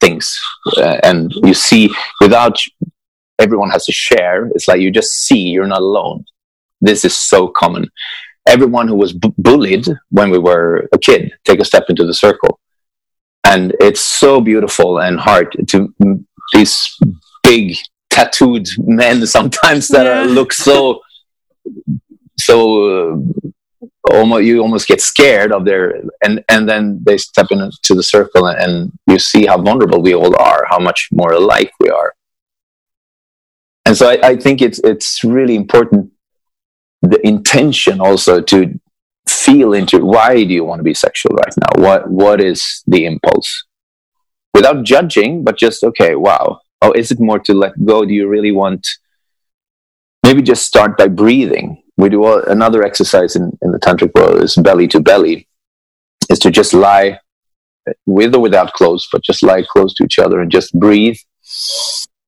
[0.00, 0.38] things
[0.78, 2.56] uh, and you see without
[3.38, 4.46] everyone has to share.
[4.54, 6.24] It's like you just see you're not alone.
[6.80, 7.90] This is so common.
[8.46, 12.14] Everyone who was b- bullied when we were a kid take a step into the
[12.14, 12.58] circle.
[13.44, 15.94] And it's so beautiful and hard to
[16.52, 16.98] these
[17.42, 17.76] big
[18.10, 20.22] tattooed men sometimes that yeah.
[20.22, 21.00] are, look so
[22.38, 23.16] so uh,
[24.10, 28.46] almost you almost get scared of their and and then they step into the circle
[28.46, 32.14] and you see how vulnerable we all are how much more alike we are.
[33.86, 36.10] And so I, I think it's it's really important
[37.02, 38.78] the intention also to
[39.28, 41.82] feel into why do you want to be sexual right now?
[41.82, 43.64] What what is the impulse?
[44.54, 48.04] Without judging but just okay wow oh is it more to let go?
[48.04, 48.86] Do you really want
[50.22, 51.82] maybe just start by breathing.
[51.96, 55.48] We do another exercise in, in the tantric world is belly to belly
[56.30, 57.18] is to just lie
[58.06, 61.16] with or without clothes but just lie close to each other and just breathe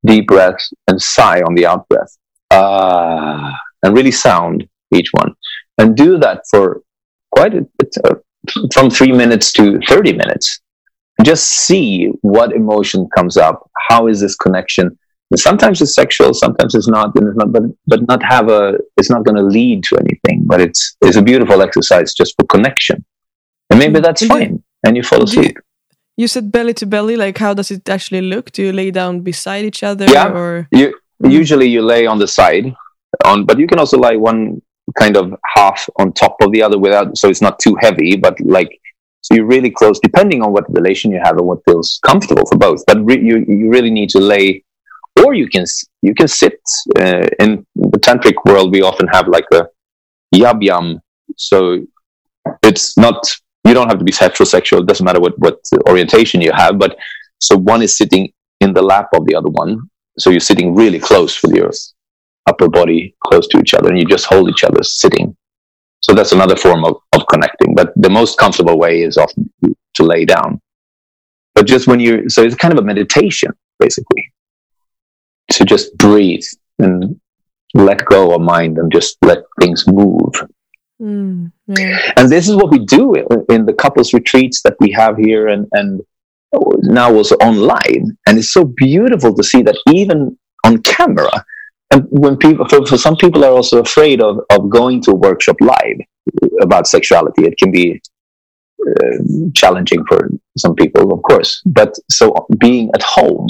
[0.05, 2.17] deep breaths and sigh on the out breath.
[2.51, 5.35] Ah and really sound each one.
[5.79, 6.83] And do that for
[7.31, 7.67] quite a,
[8.05, 8.15] uh,
[8.73, 10.61] from three minutes to 30 minutes
[11.25, 13.71] just see what emotion comes up.
[13.89, 14.99] How is this connection?
[15.31, 19.09] And sometimes it's sexual sometimes it's not, it's not but but not have a it's
[19.09, 23.03] not going to lead to anything but it's it's a beautiful exercise just for connection.
[23.71, 24.03] And maybe mm-hmm.
[24.03, 25.57] that's fine and you fall asleep.
[26.19, 28.53] You said belly to belly like how does it actually look?
[28.53, 30.29] Do you lay down beside each other yeah.
[30.29, 30.69] or?
[30.71, 31.31] You mm-hmm.
[31.31, 32.75] usually you lay on the side
[33.25, 34.61] on but you can also lie one
[34.99, 38.39] kind of half on top of the other without so it's not too heavy but
[38.41, 38.79] like
[39.23, 42.59] so you're really close depending on what relation you have and what feels comfortable for
[42.59, 44.63] both but re- you you really need to lay
[45.25, 45.65] or you can
[46.03, 46.59] you can sit
[46.99, 49.67] uh, in the tantric world we often have like a
[50.35, 51.01] yab yum.
[51.37, 51.85] so
[52.63, 53.19] it's not
[53.65, 55.59] you don't have to be heterosexual it doesn't matter what what
[55.89, 56.97] orientation you have but
[57.39, 59.81] so one is sitting in the lap of the other one
[60.19, 61.71] so you're sitting really close with your
[62.47, 65.37] upper body close to each other and you just hold each other sitting.
[66.03, 67.75] So that's another form of, of connecting.
[67.75, 69.51] But the most comfortable way is often
[69.95, 70.61] to lay down.
[71.55, 74.33] But just when you, so it's kind of a meditation, basically,
[75.53, 76.45] to just breathe
[76.79, 77.21] and
[77.75, 80.33] let go of mind and just let things move.
[81.01, 82.13] Mm, yeah.
[82.17, 83.15] And this is what we do
[83.49, 86.01] in the couples retreats that we have here and, and
[86.83, 88.17] now also online.
[88.27, 91.45] And it's so beautiful to see that even on camera,
[91.93, 95.15] and when people for, for some people are also afraid of, of going to a
[95.15, 95.99] workshop live
[96.61, 98.01] about sexuality it can be
[98.89, 99.19] uh,
[99.55, 100.29] challenging for
[100.59, 101.63] some people of course.
[101.67, 103.49] But so being at home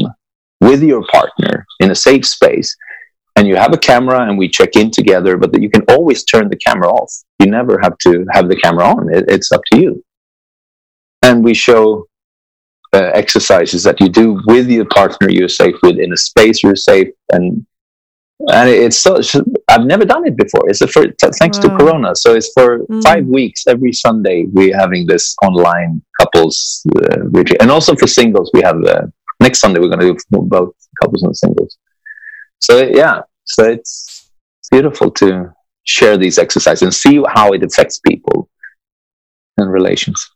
[0.61, 2.77] with your partner in a safe space
[3.37, 6.49] and you have a camera and we check in together but you can always turn
[6.49, 7.13] the camera off.
[7.39, 9.13] You never have to have the camera on.
[9.13, 10.05] It, it's up to you.
[11.23, 12.07] And we show
[12.93, 15.31] uh, exercises that you do with your partner.
[15.31, 16.63] You're safe with in a space.
[16.63, 17.09] You're safe.
[17.31, 17.67] And
[18.51, 19.21] and it's so
[19.69, 20.69] I've never done it before.
[20.69, 21.05] It's for
[21.39, 21.63] thanks wow.
[21.63, 22.17] to Corona.
[22.17, 23.03] So it's for mm.
[23.03, 28.51] five weeks every Sunday we're having this online couples uh, retreat, and also for singles
[28.53, 29.03] we have uh,
[29.41, 31.79] next Sunday we're going to do both couples and singles.
[32.61, 34.31] So yeah, so it's
[34.71, 35.53] beautiful to
[35.85, 38.49] share these exercises and see how it affects people
[39.57, 40.31] and relations.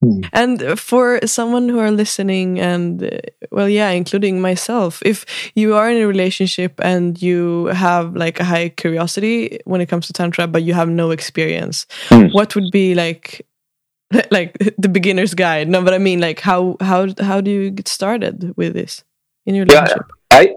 [0.00, 0.20] Hmm.
[0.32, 3.18] And for someone who are listening, and uh,
[3.50, 8.44] well, yeah, including myself, if you are in a relationship and you have like a
[8.44, 12.32] high curiosity when it comes to tantra, but you have no experience, mm.
[12.32, 13.44] what would be like,
[14.30, 15.68] like the beginner's guide?
[15.68, 19.02] No, but I mean, like, how how how do you get started with this
[19.46, 20.06] in your relationship?
[20.30, 20.54] Yeah, I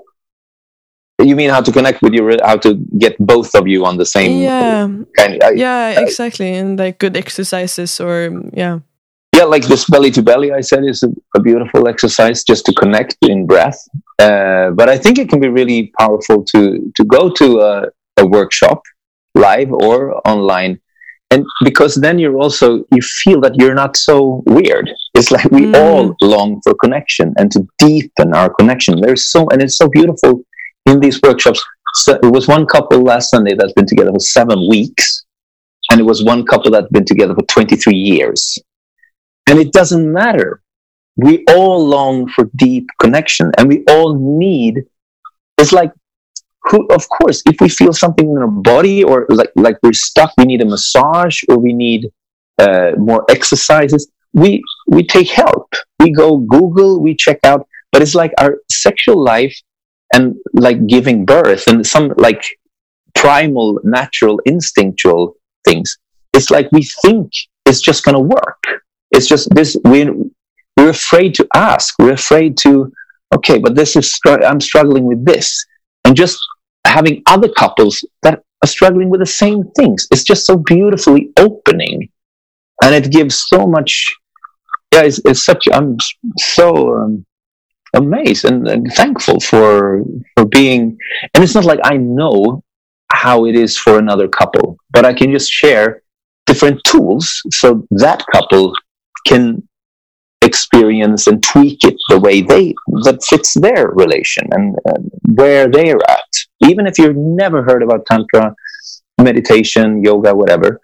[1.23, 4.05] you mean how to connect with your how to get both of you on the
[4.05, 8.79] same yeah kind of, yeah exactly and like good exercises or yeah
[9.41, 12.73] yeah like this belly to belly i said is a, a beautiful exercise just to
[12.73, 13.79] connect in breath.
[14.19, 16.59] Uh, but i think it can be really powerful to
[16.97, 17.73] to go to a,
[18.23, 18.81] a workshop
[19.35, 19.95] live or
[20.27, 20.79] online.
[21.33, 24.91] And because then you're also you feel that you're not so weird.
[25.13, 25.75] It's like we mm.
[25.81, 28.99] all long for connection and to deepen our connection.
[28.99, 30.43] There's so and it's so beautiful
[30.85, 31.63] in these workshops.
[31.93, 35.25] So it was one couple last sunday that's been together for seven weeks.
[35.89, 38.59] And it was one couple that's been together for 23 years
[39.47, 40.61] and it doesn't matter
[41.17, 44.83] we all long for deep connection and we all need
[45.57, 45.91] it's like
[46.63, 50.31] who, of course, if we feel something in our body or like, like we're stuck,
[50.37, 52.07] we need a massage or we need
[52.59, 55.73] uh, more exercises, we, we take help.
[55.99, 59.55] We go Google, we check out, but it's like our sexual life
[60.13, 62.43] and like giving birth and some like
[63.15, 65.97] primal, natural, instinctual things.
[66.33, 67.31] It's like we think
[67.65, 68.83] it's just going to work.
[69.11, 70.09] It's just this, we,
[70.77, 71.95] we're afraid to ask.
[71.99, 72.91] We're afraid to,
[73.35, 75.65] okay, but this is, I'm struggling with this
[76.05, 76.37] and just
[76.85, 80.07] having other couples that are struggling with the same things.
[80.11, 82.09] It's just so beautifully opening,
[82.83, 84.13] and it gives so much.
[84.93, 85.67] Yeah, it's, it's such.
[85.71, 85.97] I'm
[86.37, 87.25] so um,
[87.93, 90.03] amazed and, and thankful for
[90.35, 90.97] for being.
[91.33, 92.63] And it's not like I know
[93.11, 96.03] how it is for another couple, but I can just share
[96.45, 98.73] different tools so that couple
[99.25, 99.67] can
[100.43, 104.75] experience and tweak it the way they that fits their relation and,
[105.35, 106.31] where they're at.
[106.61, 108.55] Even if you've never heard about tantra
[109.23, 110.79] meditation yoga whatever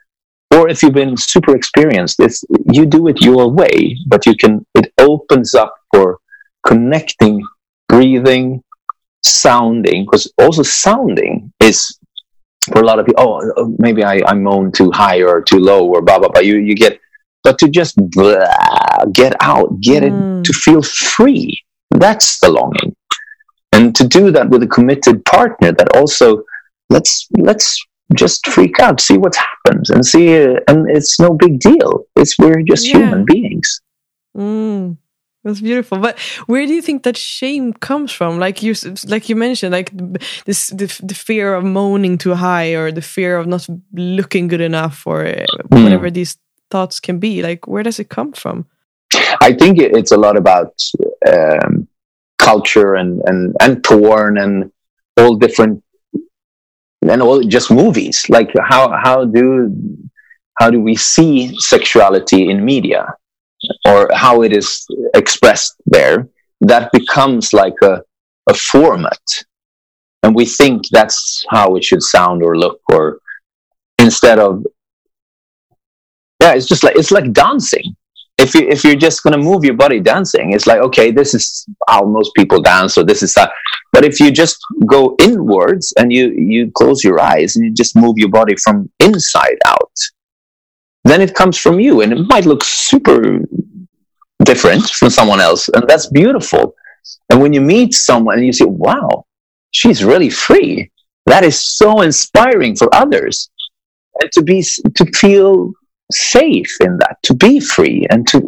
[0.52, 4.65] or if you've been super experienced it's you do it your way but you can
[4.76, 6.19] it opens up for
[6.65, 7.43] connecting
[7.89, 8.63] breathing
[9.23, 11.97] sounding because also sounding is
[12.71, 15.60] for a lot of people oh, oh maybe i i moan too high or too
[15.60, 16.41] low or blah blah blah.
[16.41, 17.00] You you get
[17.48, 20.12] but to just blah, get out, get mm.
[20.12, 21.58] it, to feel free.
[21.92, 22.94] That's the longing.
[23.72, 26.44] And to do that with a committed partner that also
[26.90, 27.80] let's let's
[28.16, 30.28] just freak out, see what happens, and see.
[30.44, 32.04] Uh, and it's no big deal.
[32.18, 32.98] It's we're just yeah.
[32.98, 33.80] human beings.
[34.36, 34.98] Mm.
[35.46, 36.00] That's beautiful.
[36.00, 38.40] But where do you think that shame comes from?
[38.40, 38.76] Like you,
[39.08, 39.90] like you mentioned, like
[40.44, 44.60] this, the, the fear of moaning too high, or the fear of not looking good
[44.60, 45.84] enough, or uh, mm.
[45.84, 46.36] whatever these
[46.69, 48.65] thoughts can be like where does it come from?
[49.41, 50.73] I think it's a lot about
[51.27, 51.88] um,
[52.38, 54.71] culture and, and and porn and
[55.17, 55.84] all different
[57.01, 58.25] and all just movies.
[58.30, 59.73] Like how how do
[60.60, 63.13] how do we see sexuality in media
[63.86, 66.27] or how it is expressed there?
[66.62, 68.01] That becomes like a,
[68.49, 69.21] a format.
[70.23, 73.19] And we think that's how it should sound or look or
[73.99, 74.65] instead of
[76.39, 77.95] yeah it's just like it's like dancing.
[78.38, 81.34] If you if you're just going to move your body dancing it's like okay this
[81.34, 83.52] is how most people dance or this is that
[83.91, 87.95] but if you just go inwards and you you close your eyes and you just
[87.95, 89.97] move your body from inside out
[91.04, 93.39] then it comes from you and it might look super
[94.43, 96.76] different from someone else and that's beautiful.
[97.32, 99.26] And when you meet someone and you say wow
[99.71, 100.91] she's really free
[101.28, 103.50] that is so inspiring for others.
[104.19, 105.73] And to be to feel
[106.12, 108.41] safe in that to be free and to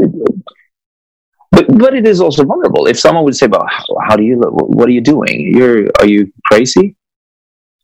[1.51, 2.85] but but it is also vulnerable.
[2.87, 5.53] If someone would say "Well, how, how do you what are you doing?
[5.55, 6.95] You're are you crazy?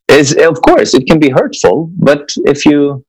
[0.07, 3.03] Is of course it can be hurtful but if you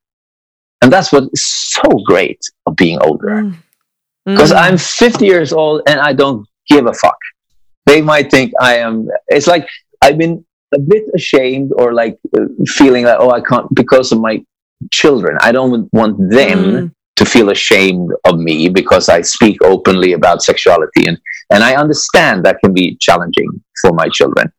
[0.83, 3.52] and that's what's so great of being older.
[4.24, 4.57] Because mm.
[4.57, 4.62] mm.
[4.62, 7.18] i'm 50 years old and i don't give a fuck.
[7.85, 9.68] They might think i am it's like
[10.02, 14.20] i've been a bit ashamed or like uh, feeling like oh i can't because of
[14.20, 14.44] my
[14.92, 15.38] children.
[15.40, 16.94] I don't want them mm.
[17.16, 21.06] to feel ashamed of me because I speak openly about sexuality.
[21.06, 21.18] And,
[21.50, 23.48] and I understand that can be challenging
[23.80, 24.52] for my children.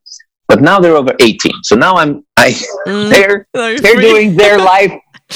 [0.47, 1.63] But now they're over 18.
[1.63, 2.51] So now I'm, I,
[2.87, 3.09] mm.
[3.09, 4.01] they're, they're free.
[4.01, 4.93] doing their life.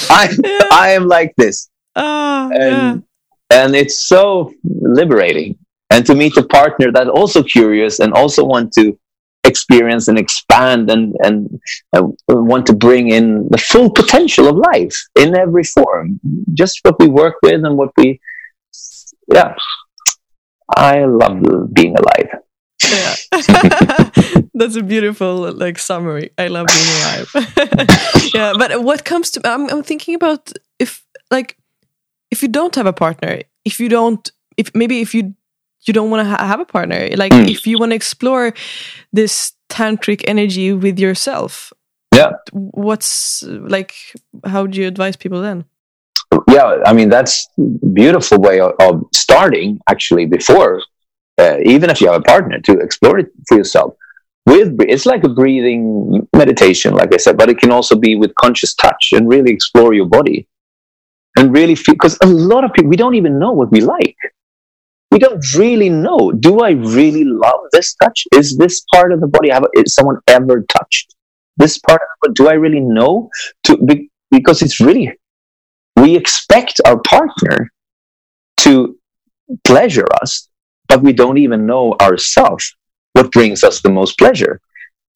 [0.10, 0.60] I, yeah.
[0.72, 1.70] I am like this.
[1.96, 3.04] Oh, and,
[3.52, 3.64] yeah.
[3.64, 5.58] and it's so liberating.
[5.90, 8.98] And to meet a partner that also curious and also want to
[9.44, 11.60] experience and expand and and
[11.96, 16.20] uh, want to bring in the full potential of life in every form.
[16.54, 18.20] Just what we work with and what we
[19.34, 19.56] yeah.
[20.78, 21.42] I love
[21.74, 22.30] being alive.
[22.84, 23.16] Yeah.
[24.54, 26.32] That's a beautiful like summary.
[26.38, 27.30] I love being alive.
[28.34, 31.58] Yeah but what comes to I'm, I'm thinking about if like
[32.30, 35.36] if you don't have a partner if you don't if maybe if you
[35.84, 37.50] you don't want to ha have a partner like mm.
[37.50, 38.54] if you want to explore
[39.12, 41.74] this tantric energy with yourself.
[42.14, 42.32] Yeah.
[42.52, 43.94] What's like?
[44.46, 45.66] How do you advise people then?
[46.50, 47.48] Yeah, I mean that's
[47.94, 50.82] beautiful way of, of starting actually before,
[51.38, 53.96] uh, even if you have a partner, to explore it for yourself.
[54.46, 58.36] With it's like a breathing meditation, like I said, but it can also be with
[58.36, 60.48] conscious touch and really explore your body
[61.38, 61.96] and really feel.
[61.96, 64.18] Because a lot of people we don't even know what we like
[65.12, 66.32] we don't really know.
[66.32, 68.26] Do I really love this touch?
[68.34, 71.16] Is this part of the body have is someone ever touched
[71.58, 72.02] this part?
[72.26, 73.30] Of do I really know?
[73.66, 75.12] To be, because it's really
[75.98, 77.72] we expect our partner
[78.58, 78.98] to
[79.66, 80.48] pleasure us,
[80.88, 82.76] but we don't even know ourselves
[83.14, 84.62] what brings us the most pleasure.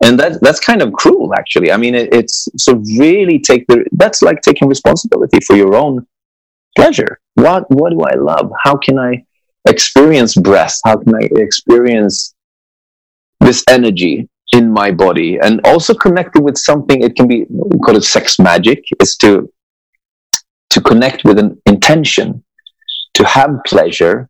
[0.04, 1.72] And that that's kind of cruel, actually.
[1.72, 6.06] I mean, it, it's so really take the that's like taking responsibility for your own
[6.76, 7.18] pleasure.
[7.36, 8.52] What what do I love?
[8.62, 9.24] How can I
[9.66, 10.80] experience breath?
[10.86, 12.36] How can I experience
[13.40, 15.40] this energy in my body?
[15.42, 19.52] And also connected with something, it can be, we call it sex magic, is to,
[20.70, 22.44] to connect with an intention,
[23.16, 24.30] to have pleasure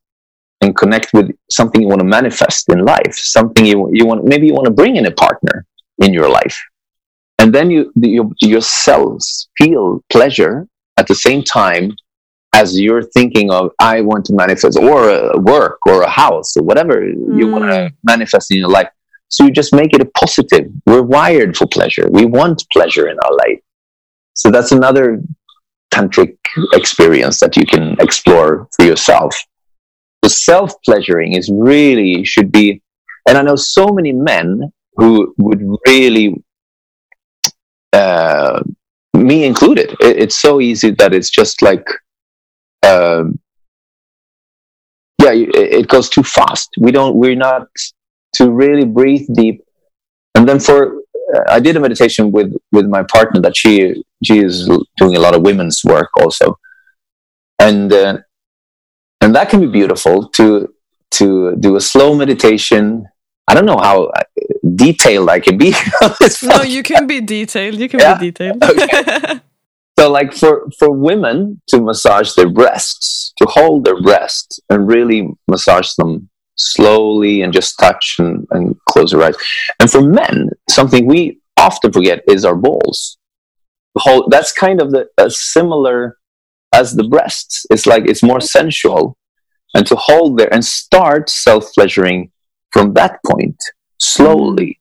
[0.62, 4.48] and connect with something you want to manifest in life, something you, you want, maybe
[4.48, 5.66] you want to bring in a partner
[6.00, 6.58] in your life.
[7.40, 10.68] And then you, your, your cells feel pleasure
[10.98, 11.92] at the same time
[12.56, 16.64] as you're thinking of i want to manifest or a work or a house or
[16.64, 17.38] whatever mm.
[17.38, 18.90] you want to manifest in your life.
[19.28, 20.66] So you just make it a positive.
[20.86, 22.08] We're wired for pleasure.
[22.10, 23.60] We want pleasure in our life.
[24.34, 25.22] So that's another
[25.94, 26.38] tantric
[26.74, 29.36] experience that you can explore for yourself.
[30.22, 32.82] The self pleasuring is really should be
[33.28, 36.44] and i know so many men who would really
[37.94, 38.62] uh,
[39.14, 39.92] me included.
[40.02, 41.86] It, it's so easy that it's just like
[42.86, 43.40] um,
[45.22, 46.70] yeah, it goes too fast.
[46.78, 47.68] We don't, we're not
[48.36, 49.62] to really breathe deep.
[50.36, 50.98] And then for,
[51.36, 55.20] uh, I did a meditation with, with my partner that she, she is doing a
[55.20, 56.58] lot of women's work also.
[57.60, 58.18] And, uh,
[59.22, 60.74] and that can be beautiful to,
[61.12, 63.08] to do a slow meditation.
[63.48, 64.22] I don't know how uh,
[64.76, 65.74] detailed I can be.
[66.44, 67.76] no, you can be detailed.
[67.76, 68.18] You can yeah?
[68.18, 68.64] be detailed.
[68.64, 69.40] Okay.
[69.98, 75.30] So, like for, for women to massage their breasts, to hold their breasts and really
[75.48, 79.36] massage them slowly and just touch and, and close your eyes.
[79.80, 83.18] And for men, something we often forget is our balls.
[83.98, 86.18] Whole, that's kind of the, similar
[86.74, 87.66] as the breasts.
[87.70, 89.18] It's like it's more sensual.
[89.74, 92.32] And to hold there and start self pleasuring
[92.72, 93.58] from that point
[94.00, 94.80] slowly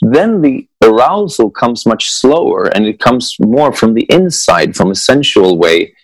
[0.00, 4.94] then the arousal comes much slower and it comes more from the inside, from a
[4.94, 5.94] sensual way.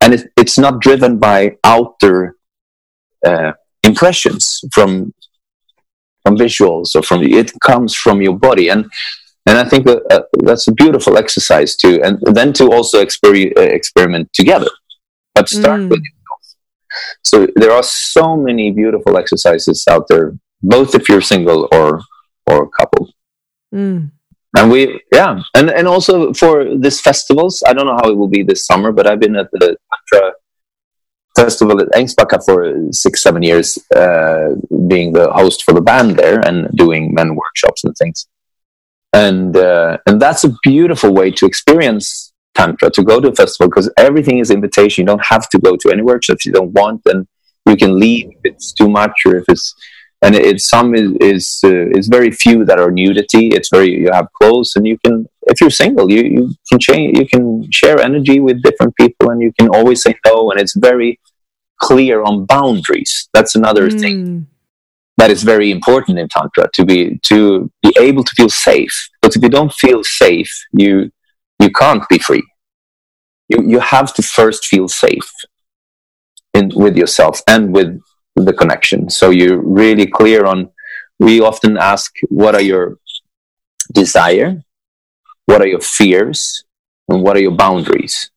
[0.00, 2.36] And it, it's not driven by outer
[3.24, 3.52] uh,
[3.82, 5.14] impressions from
[6.22, 8.86] from visuals or from it comes from your body and
[9.46, 13.56] and I think that, uh, that's a beautiful exercise too and then to also exper-
[13.58, 14.70] uh, experiment together
[15.34, 15.90] but start mm.
[15.90, 16.56] with yourself
[17.22, 20.32] so there are so many beautiful exercises out there
[20.62, 22.00] both if you're single or
[22.46, 23.10] or couple
[23.74, 24.10] Mm.
[24.56, 28.28] And we, yeah, and and also for this festivals, I don't know how it will
[28.28, 29.76] be this summer, but I've been at the
[30.10, 30.32] Tantra
[31.36, 34.54] festival at Ängsbacka for six, seven years, uh,
[34.86, 38.28] being the host for the band there and doing men workshops and things.
[39.12, 43.68] And uh, and that's a beautiful way to experience tantra to go to a festival
[43.68, 45.02] because everything is invitation.
[45.02, 47.26] You don't have to go to any workshops you don't want, and
[47.66, 49.74] you can leave if it's too much or if it's
[50.24, 53.48] and it's some is is uh, is very few that are nudity.
[53.48, 57.18] It's very you have clothes, and you can if you're single, you you can change,
[57.18, 60.50] you can share energy with different people, and you can always say no.
[60.50, 61.20] And it's very
[61.80, 63.28] clear on boundaries.
[63.34, 64.00] That's another mm.
[64.00, 64.46] thing
[65.18, 68.96] that is very important in tantra to be to be able to feel safe.
[69.20, 71.12] But if you don't feel safe, you
[71.60, 72.46] you can't be free.
[73.50, 75.30] You you have to first feel safe
[76.54, 78.00] in with yourself and with
[78.36, 79.10] the connection.
[79.10, 80.70] So you're really clear on.
[81.18, 82.98] We often ask, what are your
[83.92, 84.62] desire,
[85.46, 86.64] what are your fears,
[87.08, 88.30] and what are your boundaries.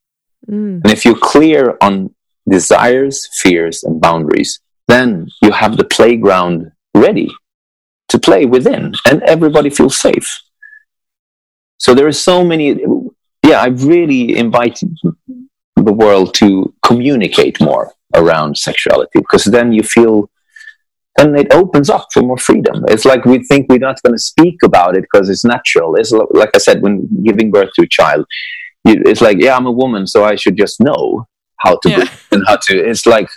[0.47, 0.81] Mm.
[0.83, 2.13] And if you're clear on
[2.47, 7.29] desires, fears, and boundaries, then you have the playground ready
[8.09, 10.41] to play within, and everybody feels safe.
[11.77, 12.79] So there are so many.
[13.43, 14.79] Yeah, I really invite
[15.75, 20.29] the world to communicate more around sexuality because then you feel
[21.17, 22.85] then it opens up for more freedom.
[22.87, 25.95] It's like we think we're not going to speak about it because it's natural.
[25.95, 28.25] It's like I said, when giving birth to a child,
[28.85, 31.27] it's like, yeah, I'm a woman, so I should just know
[31.57, 32.05] how to yeah.
[32.31, 32.77] and how to.
[32.77, 33.29] It's like,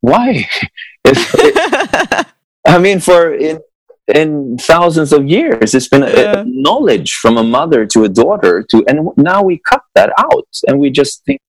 [0.00, 0.48] why?
[1.06, 2.26] It's, it,
[2.66, 3.60] I mean, for in,
[4.08, 5.74] in thousands of years.
[5.74, 6.40] It's been Yeah.
[6.40, 10.48] a knowledge from a mother to a daughter to, and now we cut that out,
[10.66, 11.40] and we just think.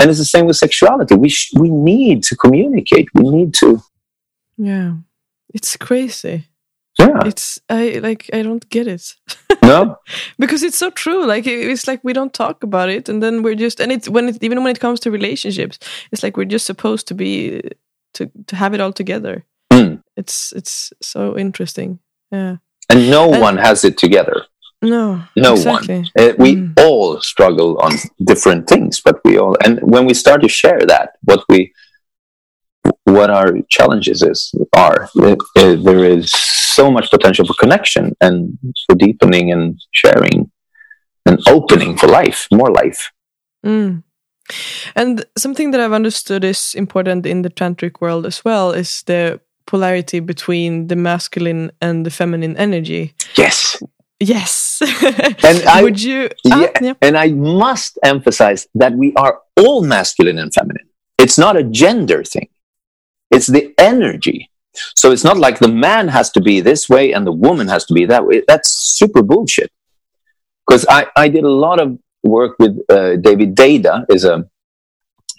[0.00, 1.14] And it's the same with sexuality.
[1.14, 3.08] We sh- we need to communicate.
[3.14, 3.80] We need to,
[4.56, 4.92] Yeah.
[5.54, 6.46] It's crazy.
[6.98, 7.20] yeah.
[7.26, 9.14] It's I like I don't get it.
[9.62, 9.96] no,
[10.38, 13.54] because it's so true like it's like we don't talk about it and then we're
[13.60, 15.78] just and it's when it even when it comes to relationships
[16.12, 17.60] it's like we're just supposed to be
[18.14, 20.02] to to have it all together Mm.
[20.16, 21.98] it's it's so interesting
[22.32, 22.56] yeah
[22.88, 24.44] and no And- one has it together.
[24.82, 26.06] No No exactly one.
[26.18, 26.72] Uh, we Mm.
[26.80, 27.92] all struggle on
[28.24, 31.72] different things, but we all, and when we start to share that, what we,
[33.04, 38.96] what our challenges is are, uh, there is so much potential for connection and for
[38.96, 40.50] deepening and sharing
[41.26, 43.10] and opening for life, more life.
[43.64, 44.02] Mm.
[44.96, 49.40] And something that I've understood is important in the tantric world as well is the
[49.66, 53.14] polarity between the masculine and the feminine energy.
[53.36, 53.80] Yes.
[54.20, 54.78] Yes.
[54.82, 56.28] And I- would you?
[56.50, 56.72] Ah, Yeah.
[56.80, 56.94] yeah.
[57.02, 60.88] And I must emphasize that we are all masculine and feminine.
[61.18, 62.48] It's not a gender thing,
[63.30, 64.50] it's the energy.
[64.94, 67.84] So it's not like the man has to be this way and the woman has
[67.86, 68.42] to be that way.
[68.46, 69.70] That's super bullshit.
[70.66, 74.44] Because I, I did a lot of work with uh, David Deida, is a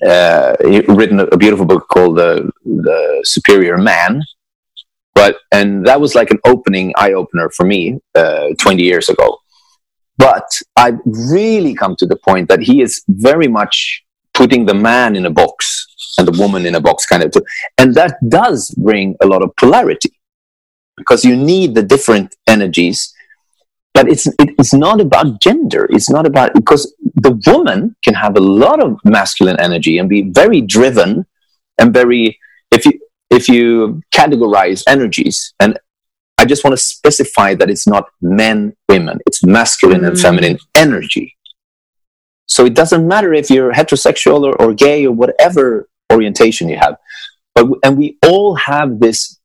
[0.05, 4.21] uh, he written a, a beautiful book called the the Superior Man,
[5.13, 9.37] but and that was like an opening eye opener for me uh, 20 years ago.
[10.17, 14.03] But I've really come to the point that he is very much
[14.33, 15.87] putting the man in a box
[16.17, 17.31] and the woman in a box, kind of.
[17.31, 17.43] Too.
[17.77, 20.11] And that does bring a lot of polarity
[20.97, 23.13] because you need the different energies.
[23.93, 25.85] But it's it's not about gender.
[25.89, 30.21] It's not about because the woman can have a lot of masculine energy and be
[30.29, 31.25] very driven
[31.77, 32.39] and very
[32.71, 32.93] if you
[33.31, 35.79] if you categorize energies and
[36.37, 39.19] I just want to specify that it's not men, women.
[39.27, 40.21] It's masculine and Mm.
[40.21, 41.37] feminine energy.
[42.47, 46.95] So it doesn't matter if you're heterosexual or, or gay or whatever orientation you have.
[47.55, 49.39] But and we all have this.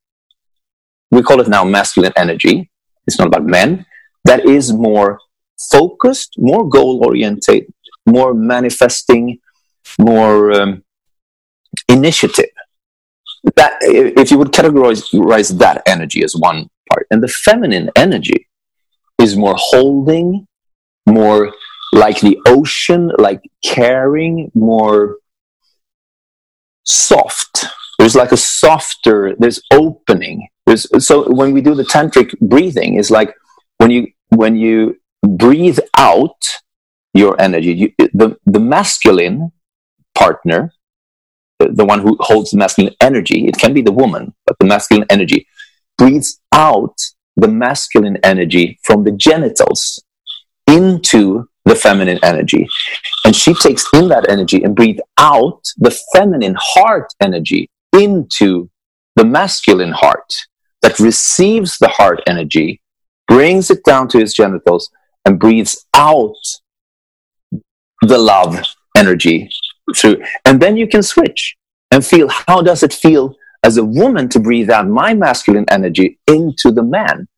[1.11, 2.71] We call it now masculine energy.
[3.07, 3.87] It's not about men.
[4.25, 5.21] That is more
[5.71, 7.63] focused, more goal oriented,
[8.07, 9.39] more manifesting,
[9.99, 10.83] more um,
[11.89, 12.56] initiative
[13.55, 17.07] that if you would categorize that energy as one part.
[17.11, 18.49] And the feminine energy
[19.19, 20.47] is more holding
[21.07, 21.53] more
[21.93, 25.17] like the ocean like caring more
[26.85, 27.67] soft.
[27.99, 30.49] There's like a softer there's opening.
[30.67, 33.35] There's so when we do the tantric breathing is like
[33.79, 36.43] when you when you breathe out
[37.15, 39.53] your energy you, the the masculine
[40.15, 40.73] partner
[41.59, 45.07] the, one who holds the masculine energy, it can be the woman, but the masculine
[45.11, 45.47] energy
[45.99, 46.97] breathes out
[47.37, 50.03] the masculine energy from the genitals
[50.67, 52.69] into the feminine energy.
[53.25, 58.71] And she takes in that energy and breathes out the feminine heart energy into
[59.17, 60.33] the masculine heart
[60.83, 62.81] that receives the heart energy,
[63.27, 64.91] brings it down to his genitals,
[65.25, 66.35] and breathes out
[68.03, 68.59] the love
[68.97, 69.51] energy
[69.95, 71.57] through and then you can switch
[71.91, 76.19] and feel how does it feel as a woman to breathe out my masculine energy
[76.27, 77.29] into the man?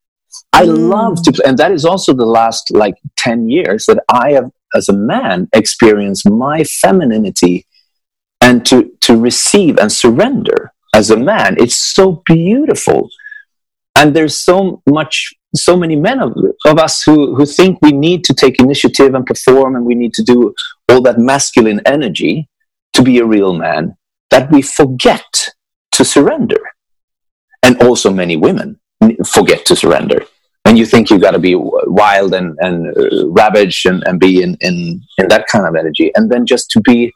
[0.53, 0.89] I Mm.
[0.89, 4.87] love to and that is also the last like 10 years that i have as
[4.89, 7.65] a man experienced my femininity
[8.41, 11.55] and to to receive and surrender as a man.
[11.57, 13.09] It's so beautiful.
[13.97, 16.35] And there's so much so many men of,
[16.65, 20.13] of us who, who think we need to take initiative and perform and we need
[20.13, 20.53] to do
[20.87, 22.47] all that masculine energy
[22.93, 23.95] to be a real man
[24.29, 25.49] that we forget
[25.91, 26.59] to surrender.
[27.63, 28.79] And also, many women
[29.25, 30.25] forget to surrender.
[30.65, 34.41] And you think you've got to be wild and, and uh, ravaged and, and be
[34.41, 36.11] in, in, in that kind of energy.
[36.15, 37.11] And then just to be,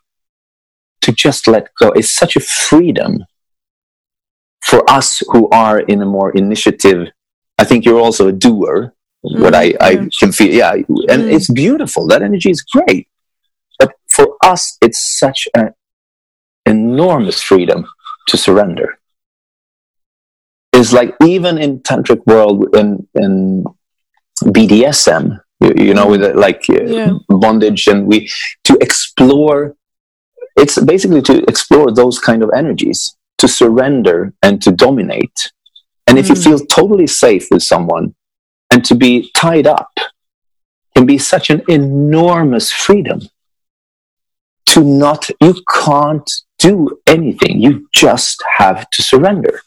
[1.02, 1.92] to just let go.
[1.92, 3.26] is such a freedom
[4.62, 7.10] for us who are in a more initiative.
[7.58, 8.94] I think you're also a doer.
[9.22, 10.06] what Mm, I, I yeah.
[10.20, 11.34] can feel, yeah, and Mm.
[11.36, 12.08] it's beautiful.
[12.08, 13.08] That energy is great,
[13.80, 15.70] but for us, it's such an
[16.66, 17.86] enormous freedom
[18.28, 19.00] to surrender.
[20.74, 23.64] It's like even in tantric world in in
[24.44, 27.12] BDSM, you, you know, with like uh, Yeah.
[27.30, 28.30] bondage, and we
[28.66, 29.76] to explore.
[30.58, 35.38] It's basically to explore those kind of energies, to surrender and to dominate.
[36.08, 36.44] And if you Mm.
[36.44, 38.16] feel totally safe with someone,
[38.72, 39.92] and to be tied up
[40.96, 43.22] can be such an enormous freedom
[44.68, 46.30] to not you can't
[46.60, 47.62] do anything.
[47.62, 49.62] You just have to surrender.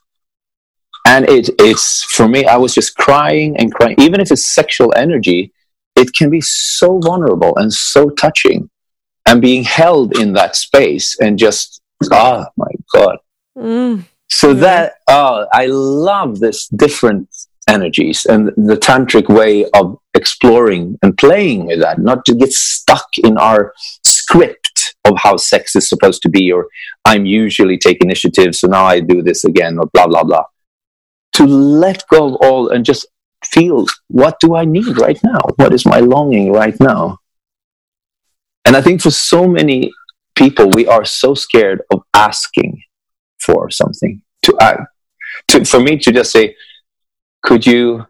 [1.06, 3.96] And it, it's for me i was just crying and crying.
[3.98, 5.52] Even if it's sexual energy
[5.94, 8.68] it can be so vulnerable and so touching.
[9.28, 11.80] And being held in that space and just
[12.12, 13.18] oh my god.
[13.56, 14.04] Mm.
[14.28, 14.60] So Yeah.
[14.60, 17.28] that oh i love this different
[17.68, 23.06] energies and the tantric way of exploring and playing with that not to get stuck
[23.24, 23.72] in our
[24.04, 26.66] script of how sex is supposed to be or
[27.04, 30.44] i'm usually take initiative so now i do this again or blah blah blah.
[31.34, 33.06] To let go of all and just
[33.44, 35.40] feel what do i need right now?
[35.56, 37.18] What is my longing right now?
[38.64, 39.92] And i think for so many
[40.34, 42.82] people we are so scared of asking
[43.46, 44.82] for something to act
[45.48, 46.44] to for me to just say
[47.46, 48.04] could you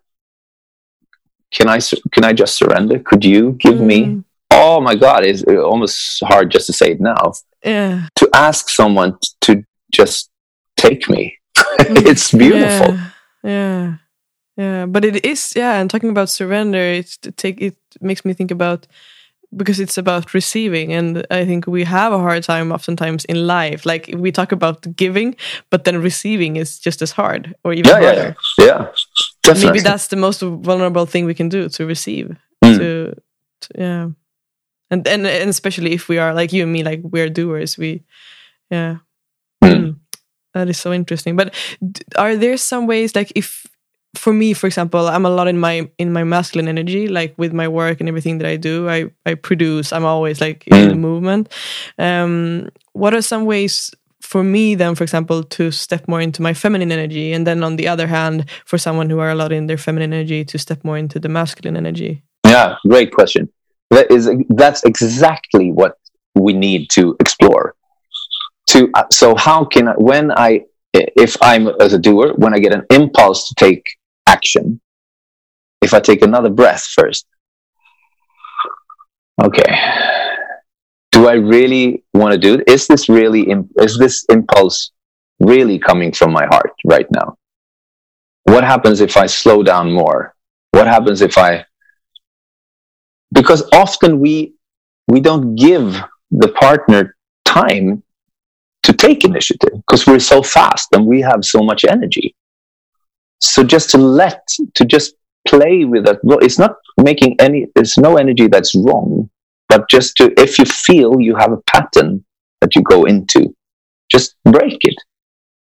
[1.56, 1.78] can i
[2.12, 4.24] can i just surrender could you give me Mm.
[4.50, 7.32] oh my god it's almost hard just to say it now
[7.64, 8.08] Yeah.
[8.20, 9.12] to ask someone
[9.44, 9.52] to
[9.98, 10.30] just
[10.76, 11.22] take me
[12.10, 13.10] it's beautiful Yeah.
[13.42, 13.94] Yeah.
[14.56, 14.86] Yeah.
[14.86, 15.78] But it is, yeah.
[15.80, 18.86] And talking about surrender, it's to take it makes me think about
[19.54, 20.92] because it's about receiving.
[20.92, 23.86] And I think we have a hard time oftentimes in life.
[23.86, 25.36] Like we talk about giving,
[25.70, 28.36] but then receiving is just as hard or even yeah yeah harder.
[28.58, 28.86] yeah, yeah.
[29.42, 32.36] definitely Maybe that's the most vulnerable thing we can do to receive.
[32.64, 32.78] Mm.
[32.78, 33.14] To,
[33.60, 34.08] to yeah.
[34.90, 38.04] And, and and especially if we are like you and me, like we're doers, we
[38.70, 38.98] yeah.
[39.62, 39.96] Mm.
[40.54, 41.36] That is so interesting.
[41.36, 41.54] But
[42.16, 43.66] are there some ways, like if
[44.16, 47.52] for me, for example, I'm a lot in my in my masculine energy, like with
[47.52, 49.92] my work and everything that I do, I I produce.
[49.92, 51.00] I'm always like in the Mm.
[51.00, 51.48] movement.
[51.98, 53.90] Um, what are some ways?
[54.20, 57.76] For me, then, for example, to step more into my feminine energy, and then on
[57.76, 60.82] the other hand, for someone who are a lot in their feminine energy, to step
[60.82, 62.22] more into the masculine energy.
[62.44, 63.48] Yeah, great question.
[63.90, 65.92] That is that's exactly what
[66.34, 67.74] we need to explore.
[68.70, 72.58] To uh, so how can I, when I if I'm as a doer when I
[72.58, 73.84] get an impulse to take
[74.26, 74.80] action,
[75.82, 77.26] if I take another breath first,
[79.42, 79.70] okay,
[81.12, 82.68] do I really want to do it?
[82.68, 84.92] Is this really is this impulse
[85.40, 87.36] really coming from my heart right now?
[88.44, 90.34] What happens if I slow down more?
[90.72, 91.64] What happens if I
[93.32, 94.54] because often we
[95.08, 96.00] we don't give
[96.30, 98.02] the partner time
[98.82, 102.34] to take initiative because we're so fast and we have so much energy
[103.40, 105.14] so just to let to just
[105.46, 109.30] play with that it's not making any there's no energy that's wrong
[109.68, 112.24] but just to if you feel you have a pattern
[112.60, 113.54] that you go into
[114.10, 114.96] just break it.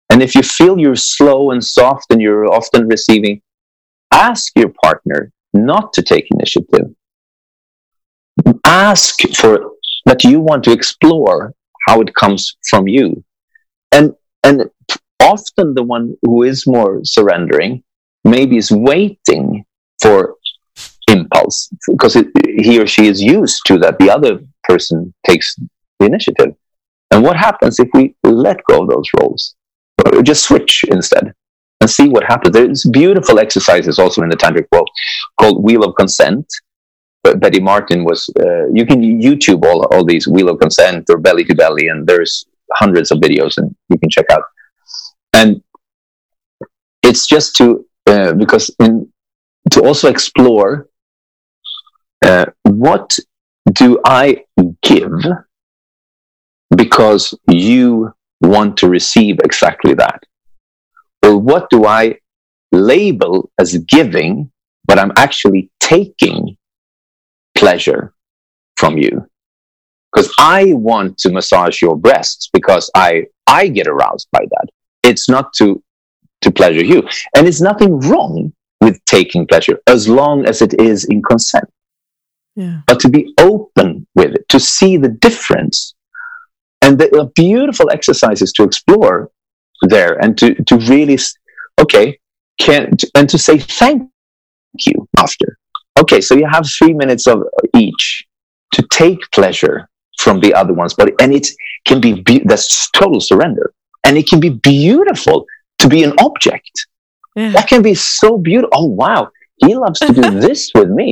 [0.10, 3.42] And if you feel you're slow and soft and you're often receiving
[4.12, 6.96] ask your partner not to take initiative.
[8.64, 9.72] Ask for
[10.06, 11.54] that you want to explore
[11.88, 13.24] how it comes from you.
[13.92, 14.14] And
[14.44, 14.70] and
[15.22, 17.84] often the one who is more surrendering
[18.24, 19.66] maybe is waiting
[20.02, 20.36] for
[21.10, 25.56] impulse because it, he or she is used to that the other person takes
[26.00, 26.54] the initiative
[27.12, 29.56] and what happens if we let go of those roles
[30.06, 31.34] or just switch instead
[31.80, 34.90] and see what happens there's beautiful exercises also in the tantric world
[35.40, 36.46] called wheel of consent
[37.28, 38.30] but Betty Martin was.
[38.40, 42.08] Uh, you can YouTube all all these Wheel of Consent or Belly to Belly, and
[42.08, 42.46] there's
[42.76, 44.44] hundreds of videos, and you can check out.
[45.34, 45.62] And
[47.04, 49.12] it's just to uh, because in
[49.72, 50.88] to also explore
[52.24, 53.18] uh, what
[53.74, 54.44] do I
[54.82, 55.12] give
[56.76, 60.24] because you want to receive exactly that,
[61.24, 62.20] or what do I
[62.72, 64.52] label as giving,
[64.86, 66.58] but I'm actually taking
[67.56, 68.14] pleasure
[68.78, 69.28] from you?
[70.14, 74.68] Because i want to massage your breasts because i i get aroused by that
[75.08, 75.82] it's not to
[76.42, 77.08] to pleasure you.
[77.36, 81.66] And it's nothing wrong with taking pleasure as long as it is in consent.
[82.56, 82.82] Yeah.
[82.88, 85.94] but to be open with it to see the difference.
[86.82, 89.30] And the uh, beautiful exercises to explore
[89.84, 91.20] there and to to really
[91.80, 92.20] okay
[92.60, 94.10] can and to say thank
[94.88, 95.58] you after.
[96.00, 97.44] Okay so you have three minutes of
[97.76, 98.26] each
[98.74, 99.88] to take pleasure
[100.18, 101.48] from the other one's body and it
[101.86, 103.72] can be, be that's total surrender
[104.08, 105.46] and it can be beautiful
[105.82, 106.76] to be an object
[107.36, 107.52] Yeah.
[107.56, 109.22] that can be so beautiful oh wow
[109.66, 111.10] he loves to do this with me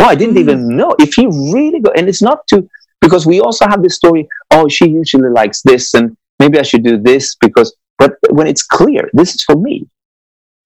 [0.00, 0.44] oh i didn't Mm.
[0.44, 1.24] even know if he
[1.56, 2.56] really go and it's not to
[3.04, 4.22] because we also have this story
[4.56, 7.68] oh she usually likes this and maybe i should do this because
[8.02, 9.74] but when it's clear this is for me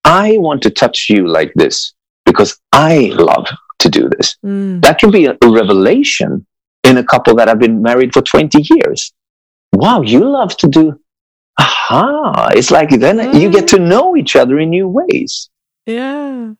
[0.05, 1.93] i want to touch you like this
[2.24, 3.47] because I love
[3.80, 4.37] to do this.
[4.47, 4.80] Mm.
[4.85, 6.47] That can be a, a revelation
[6.85, 9.12] in a couple that have been married for 20 years.
[9.72, 10.99] Wow, you love to do
[11.59, 13.40] aha, it's like then mm.
[13.40, 15.50] you get to know each other in new ways.
[15.86, 16.53] Yeah.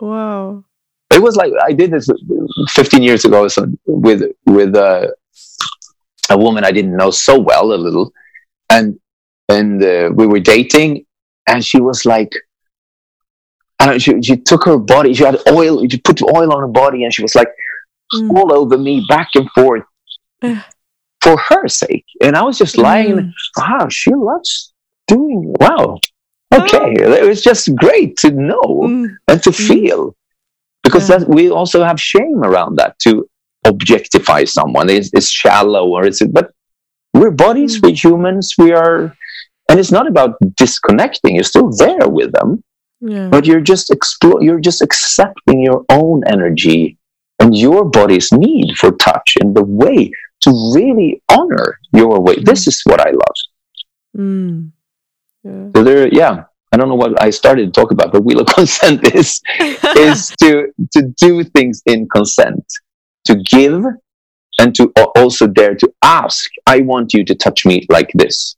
[0.00, 0.64] Wow.
[1.12, 2.08] It was like I did this
[2.68, 3.48] 15 years ago
[3.86, 5.08] with with uh,
[6.30, 8.12] a woman I didn't know so well, a little,
[8.70, 8.98] and
[9.48, 11.06] and uh, we were dating,
[11.46, 12.32] and she was like,
[13.78, 16.60] I don't know, she, she took her body, she had oil, she put oil on
[16.60, 17.48] her body, and she was like
[18.14, 18.30] mm.
[18.36, 19.84] all over me, back and forth,
[21.20, 22.04] for her sake.
[22.22, 23.32] And I was just lying, mm.
[23.56, 24.72] wow, she loves
[25.06, 25.98] doing, wow,
[26.54, 26.96] okay.
[27.00, 27.12] Oh.
[27.12, 29.08] It was just great to know mm.
[29.26, 29.66] and to mm.
[29.68, 30.14] feel.
[30.82, 31.18] Because yeah.
[31.18, 33.28] that, we also have shame around that to
[33.64, 34.88] objectify someone.
[34.88, 36.52] It's, it's shallow or is it, but
[37.14, 37.82] we're bodies, mm.
[37.82, 39.14] we're humans, we are,
[39.68, 42.62] and it's not about disconnecting, you're still there with them.
[43.00, 43.28] Yeah.
[43.28, 46.98] But you're just explore, you're just accepting your own energy
[47.38, 50.10] and your body's need for touch and the way
[50.42, 52.36] to really honor your way.
[52.36, 52.44] Mm.
[52.44, 53.36] This is what I love.
[54.16, 54.70] Mm.
[55.44, 55.68] Yeah.
[55.74, 56.44] So there, yeah.
[56.70, 59.40] I don't know what I started to talk about, but wheel of consent is
[59.96, 62.64] is to to do things in consent,
[63.24, 63.84] to give,
[64.58, 66.50] and to also dare to ask.
[66.66, 68.56] I want you to touch me like this,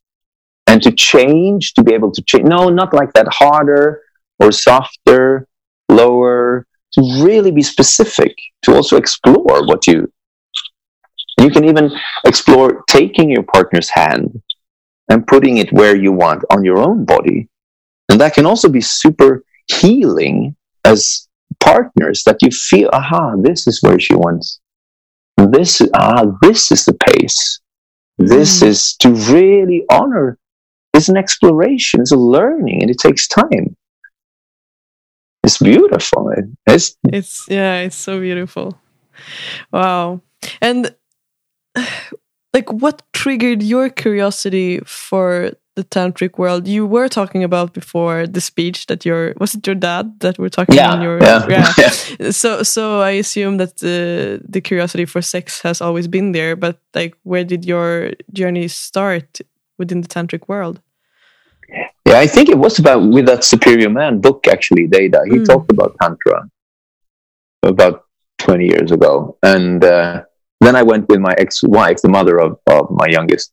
[0.67, 2.45] and to change, to be able to change.
[2.45, 3.29] No, not like that.
[3.31, 4.03] Harder
[4.39, 5.47] or softer,
[5.89, 6.67] lower.
[6.95, 10.13] To really be specific, to also explore what you
[11.41, 11.91] you can even
[12.25, 14.43] explore taking your partner's hand
[15.09, 17.49] and putting it where you want on your own body.
[18.09, 21.29] And that can also be super healing as
[21.59, 24.61] partners that you feel, aha, this is where she wants.
[25.37, 27.61] This, ah, this is the pace.
[28.19, 28.67] This mm.
[28.67, 30.39] is to really honor.
[30.93, 33.77] It's an exploration, it's a learning, and it takes time.
[35.43, 36.33] It's beautiful.
[36.67, 38.79] It's, it's yeah, it's so beautiful.
[39.73, 40.21] Wow.
[40.61, 40.95] And
[42.55, 48.41] like what triggered your curiosity for the tantric world you were talking about before the
[48.41, 51.73] speech that your was it your dad that we're talking yeah, about your yeah.
[51.79, 52.31] yeah.
[52.31, 56.79] so so i assume that the the curiosity for sex has always been there but
[56.95, 59.41] like where did your journey start
[59.79, 60.81] within the tantric world
[62.05, 65.45] yeah i think it was about with that superior man book actually Deida he mm.
[65.45, 66.49] talked about tantra
[67.63, 68.05] about
[68.39, 70.25] 20 years ago and uh,
[70.61, 73.53] then I went with my ex-wife, the mother of, of my youngest.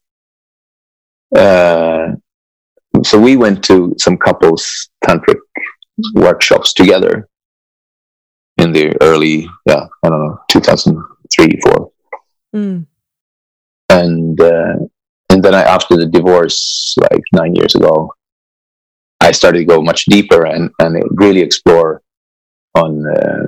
[1.36, 2.14] Uh,
[3.03, 5.38] so we went to some couples tantric
[6.14, 7.28] workshops together
[8.58, 11.91] in the early, yeah, I don't know, 2003, four.
[12.55, 12.86] Mm.
[13.89, 14.74] And, uh,
[15.30, 18.14] and then I, after the divorce, like nine years ago,
[19.22, 22.01] I started to go much deeper and, and really explore
[22.76, 23.45] on uh,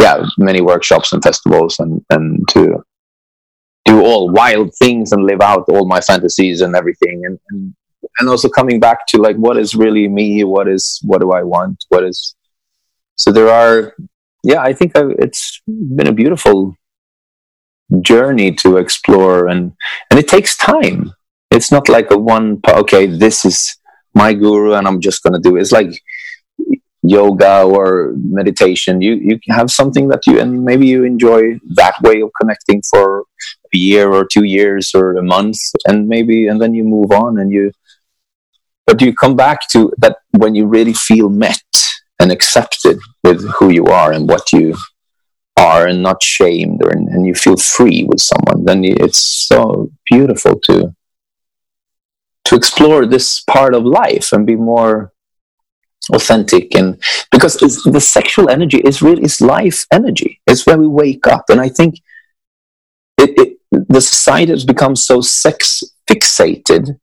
[0.00, 2.82] yeah, many workshops and festivals and, and to
[3.84, 7.22] do all wild things and live out all my fantasies and everything.
[7.26, 7.74] And, and,
[8.18, 10.44] and also coming back to like, what is really me?
[10.44, 11.84] What is, what do I want?
[11.88, 12.34] What is,
[13.16, 13.94] so there are,
[14.42, 16.74] yeah, I think I've, it's been a beautiful
[18.00, 19.72] journey to explore and,
[20.10, 21.12] and it takes time.
[21.50, 23.76] It's not like a one, okay, this is
[24.14, 25.60] my guru and I'm just going to do it.
[25.60, 25.90] It's like,
[27.02, 32.20] yoga or meditation you you have something that you and maybe you enjoy that way
[32.20, 33.24] of connecting for
[33.72, 37.38] a year or two years or a month and maybe and then you move on
[37.38, 37.72] and you
[38.86, 41.62] but you come back to that when you really feel met
[42.18, 44.76] and accepted with who you are and what you
[45.56, 50.58] are and not shamed or, and you feel free with someone then it's so beautiful
[50.60, 50.94] to
[52.44, 55.12] to explore this part of life and be more
[56.12, 60.40] authentic and because the sexual energy is really is life energy.
[60.46, 61.50] It's where we wake up.
[61.50, 62.00] And i think
[63.18, 66.98] it, it, the society has become so sex fixated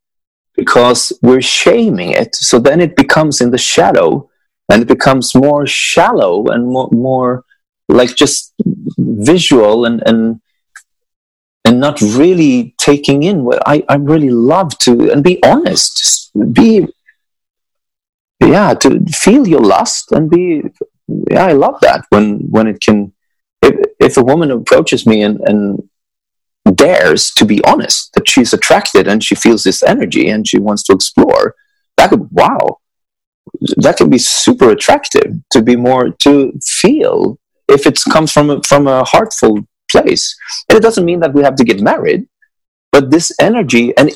[0.55, 2.35] because we're shaming it.
[2.35, 4.29] So then it becomes in the shadow
[4.69, 7.45] and it becomes more shallow and more, more
[7.87, 8.53] like just
[8.97, 10.41] visual and and
[11.63, 16.87] and not really taking in what I, I really love to and be honest be
[18.39, 20.63] yeah to feel your lust and be
[21.29, 23.13] yeah i love that when when it can
[23.61, 25.89] if, if a woman approaches me and, and
[26.75, 30.83] dares to be honest that she's attracted and she feels this energy and she wants
[30.83, 31.55] to explore
[31.95, 32.77] that could wow
[33.77, 38.61] that can be super attractive to be more to feel if it comes from a,
[38.63, 39.59] from a heartful
[39.89, 40.35] place.
[40.69, 42.27] And it doesn't mean that we have to get married
[42.91, 44.11] but this energy and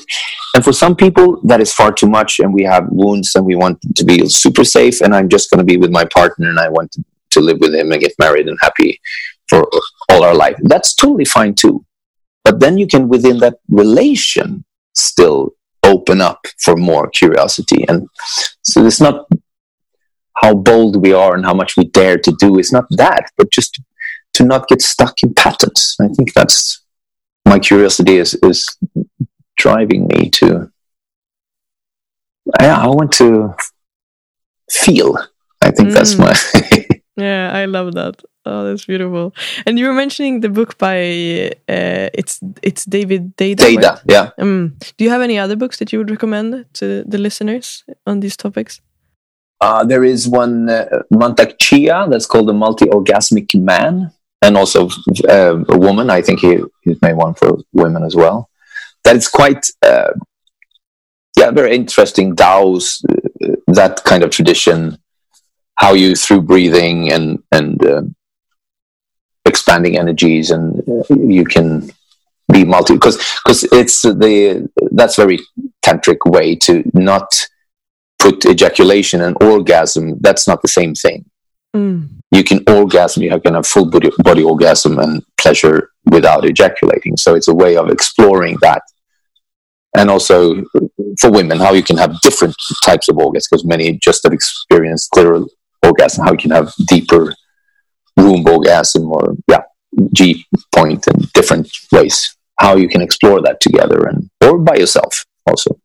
[0.54, 3.56] and for some people that is far too much and we have wounds and we
[3.56, 6.58] want to be super safe and i'm just going to be with my partner and
[6.58, 9.00] i want to, to live with him and get married and happy
[9.48, 9.68] for
[10.10, 11.84] all our life that's totally fine too
[12.44, 14.64] but then you can within that relation
[14.94, 17.84] still open up for more curiosity.
[17.88, 18.08] And
[18.62, 19.26] so it's not
[20.36, 22.58] how bold we are and how much we dare to do.
[22.58, 23.80] It's not that, but just
[24.34, 25.96] to not get stuck in patterns.
[26.00, 26.81] I think that's
[27.44, 28.66] my curiosity is is
[29.56, 30.70] driving me to.
[32.58, 33.54] I, I want to
[34.70, 35.16] feel.
[35.60, 35.92] I think mm.
[35.92, 36.34] that's my.
[37.16, 38.22] yeah, I love that.
[38.44, 39.34] Oh, that's beautiful.
[39.66, 43.62] And you were mentioning the book by uh, it's it's David Data.
[43.62, 44.02] Deida, right?
[44.08, 44.30] yeah.
[44.38, 48.20] Um, do you have any other books that you would recommend to the listeners on
[48.20, 48.80] these topics?
[49.60, 54.10] Uh, there is one uh, Mantak Chia that's called the Multi-Orgasmic Man,
[54.42, 54.88] and also
[55.28, 56.10] uh, a woman.
[56.10, 58.48] I think he he's made one for women as well.
[59.04, 60.12] That is quite uh,
[61.38, 62.36] yeah, very interesting.
[62.36, 64.98] Tao's uh, that kind of tradition,
[65.76, 68.02] how you through breathing and and uh,
[69.44, 71.90] expanding energies, and you can
[72.52, 75.38] be multi because because it's the that's very
[75.84, 77.48] tantric way to not
[78.18, 81.24] put ejaculation and orgasm, that's not the same thing.
[81.74, 82.08] Mm.
[82.30, 87.16] You can orgasm, you can have full body, body orgasm and pleasure without ejaculating.
[87.16, 88.82] So it's a way of exploring that.
[89.96, 90.64] And also
[91.20, 92.54] for women, how you can have different
[92.84, 95.48] types of orgasms, because many just have experienced clitoral
[95.82, 97.34] orgasm, how you can have deeper
[98.16, 99.62] womb orgasm or, yeah,
[100.14, 102.34] G point in different ways.
[102.58, 105.78] How you can explore that together and or by yourself also.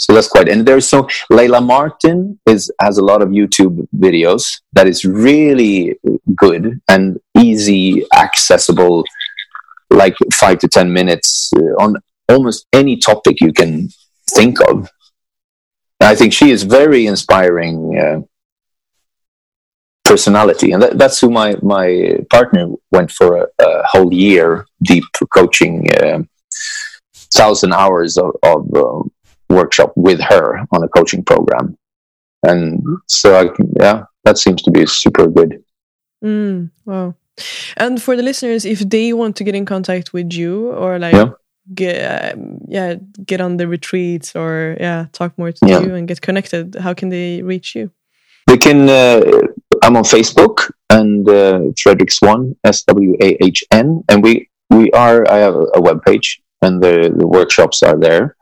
[0.00, 0.48] So that's quite.
[0.48, 5.98] And there's so Layla Martin is has a lot of YouTube videos that is really
[6.34, 9.04] good and easy accessible,
[9.90, 11.96] like five to ten minutes uh, on
[12.30, 13.90] almost any topic you can
[14.30, 14.88] think of.
[16.00, 17.76] I think she is very inspiring.
[18.02, 18.20] Uh,
[20.02, 25.04] personality and that, that's who my my partner went for a, a whole year deep
[25.32, 26.18] coaching uh,
[27.40, 29.02] thousand hours of, of uh,
[29.50, 31.76] workshop with her on a coaching program.
[32.46, 35.62] And so, I, yeah, that seems to be super good.
[36.24, 37.14] Mm, wow.
[37.76, 41.14] And for the listeners, if they want to get in contact with you or like
[41.14, 41.30] yeah.
[41.74, 45.80] get um, yeah get on the retreats or yeah talk more to yeah.
[45.80, 47.90] you and get connected, how can they reach you?
[48.46, 48.88] They can.
[48.88, 49.22] Uh,
[49.82, 54.90] I'm on Facebook and uh, Fredrik Swahn S W A H N, and we we
[54.90, 55.24] are.
[55.30, 58.36] I have a web page and the, the workshops are there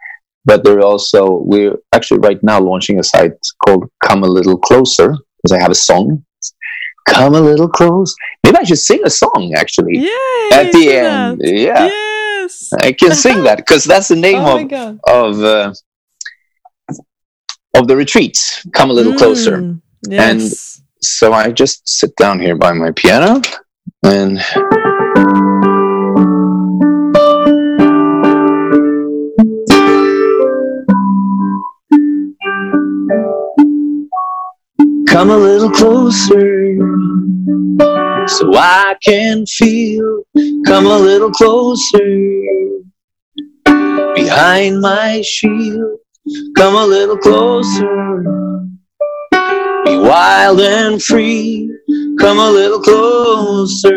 [0.48, 1.20] but they're also
[1.50, 5.70] we're actually right now launching a site called come a little closer because i have
[5.70, 6.24] a song.
[7.08, 8.14] Come a little close.
[8.44, 11.40] Maybe i should sing a song actually Yay, at the end.
[11.40, 11.54] That.
[11.66, 11.84] yeah.
[11.86, 12.70] Yes.
[12.88, 15.72] I can sing that because that's the name oh of of uh,
[17.78, 18.36] of the retreat
[18.72, 19.54] come a little mm, closer.
[20.08, 20.22] Yes.
[20.28, 20.40] and
[21.02, 23.40] so i just sit down here by my piano
[24.04, 24.38] and
[35.28, 36.78] Come a little closer
[38.28, 40.22] so I can feel.
[40.64, 41.98] Come a little closer
[44.14, 45.98] behind my shield.
[46.56, 48.24] Come a little closer.
[49.84, 51.76] Be wild and free.
[52.18, 53.92] Come a little closer.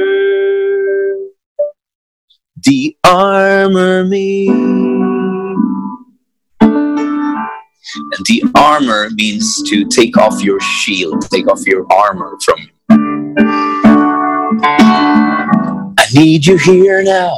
[2.59, 5.00] De-armor me.
[7.95, 12.69] And the armor means to take off your shield, take off your armor from you.
[15.97, 17.37] I need you here now.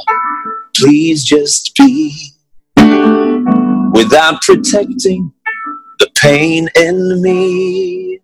[0.76, 2.14] Please just be
[3.92, 5.32] without protecting
[5.98, 8.20] the pain in me.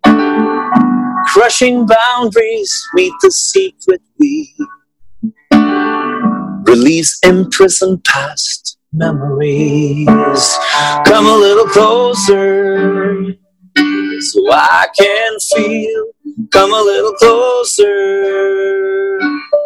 [1.29, 4.55] Crushing boundaries, meet the secret we
[6.67, 10.09] release imprisoned past memories.
[11.07, 13.25] Come a little closer
[14.21, 16.07] so I can feel.
[16.51, 19.19] Come a little closer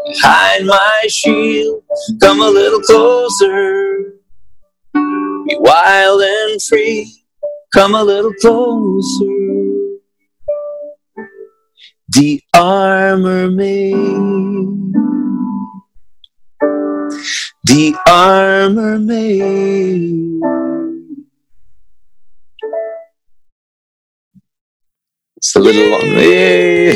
[0.06, 1.82] behind my shield.
[2.20, 4.14] Come a little closer.
[4.94, 7.24] Be wild and free.
[7.72, 9.26] Come a little closer.
[12.10, 13.92] De-armor me
[17.64, 20.40] the armor made.
[25.36, 26.02] It's a little long.
[26.02, 26.94] Yay!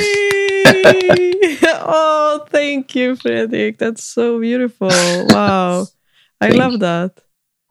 [1.84, 3.78] oh, thank you, Fredrik.
[3.78, 4.88] That's so beautiful.
[4.88, 5.86] Wow.
[6.40, 7.20] I love that.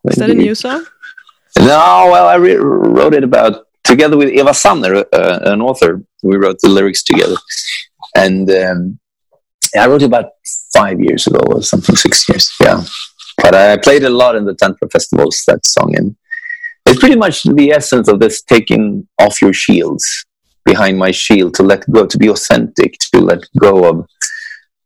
[0.09, 0.85] Is that a new song?
[1.57, 6.03] No, well, I re- wrote it about together with Eva Sanner, uh, an author.
[6.21, 7.35] We wrote the lyrics together,
[8.15, 8.99] and um,
[9.77, 10.31] I wrote it about
[10.73, 12.51] five years ago or something, six years.
[12.61, 12.83] Yeah,
[13.41, 16.15] but I played a lot in the Tantra festivals that song, and
[16.85, 20.25] it's pretty much the essence of this taking off your shields
[20.65, 24.05] behind my shield to let go, to be authentic, to let go of,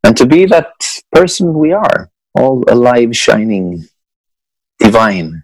[0.03, 0.71] and to be that
[1.11, 3.83] person we are, all alive, shining,
[4.79, 5.43] divine.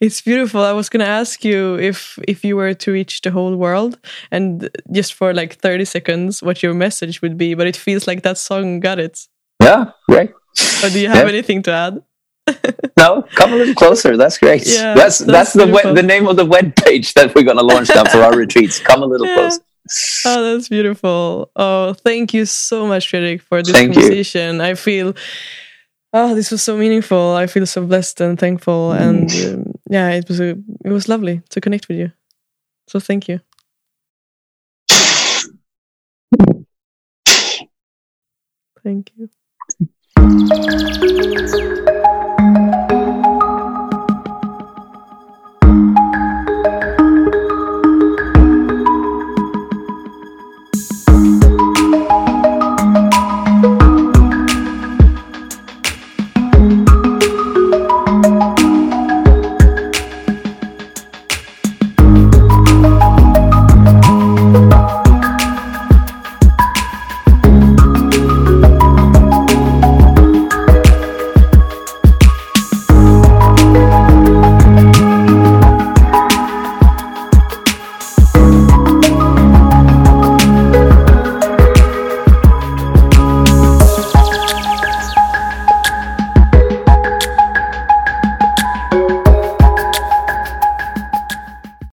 [0.00, 0.60] It's beautiful.
[0.62, 3.98] I was going to ask you if if you were to reach the whole world
[4.30, 8.22] and just for like 30 seconds what your message would be, but it feels like
[8.22, 9.26] that song got it.
[9.62, 10.30] Yeah, right.
[10.82, 11.32] Or do you have yeah.
[11.32, 12.02] anything to add?
[12.98, 14.16] no, come a little closer.
[14.16, 14.66] That's great.
[14.66, 17.62] Yeah, that's that's, that's the the name of the web page that we're going to
[17.62, 18.78] launch now for our retreats.
[18.78, 19.34] Come a little yeah.
[19.34, 19.60] closer.
[20.26, 21.50] Oh, that's beautiful.
[21.56, 24.56] Oh, thank you so much, Fredrik, for this thank conversation.
[24.56, 24.62] You.
[24.62, 25.14] I feel,
[26.14, 27.34] oh, this was so meaningful.
[27.34, 29.00] I feel so blessed and thankful, mm.
[29.00, 30.50] and um, yeah, it was a,
[30.84, 32.12] it was lovely to connect with you.
[32.86, 33.40] So thank you.
[38.82, 39.30] Thank you.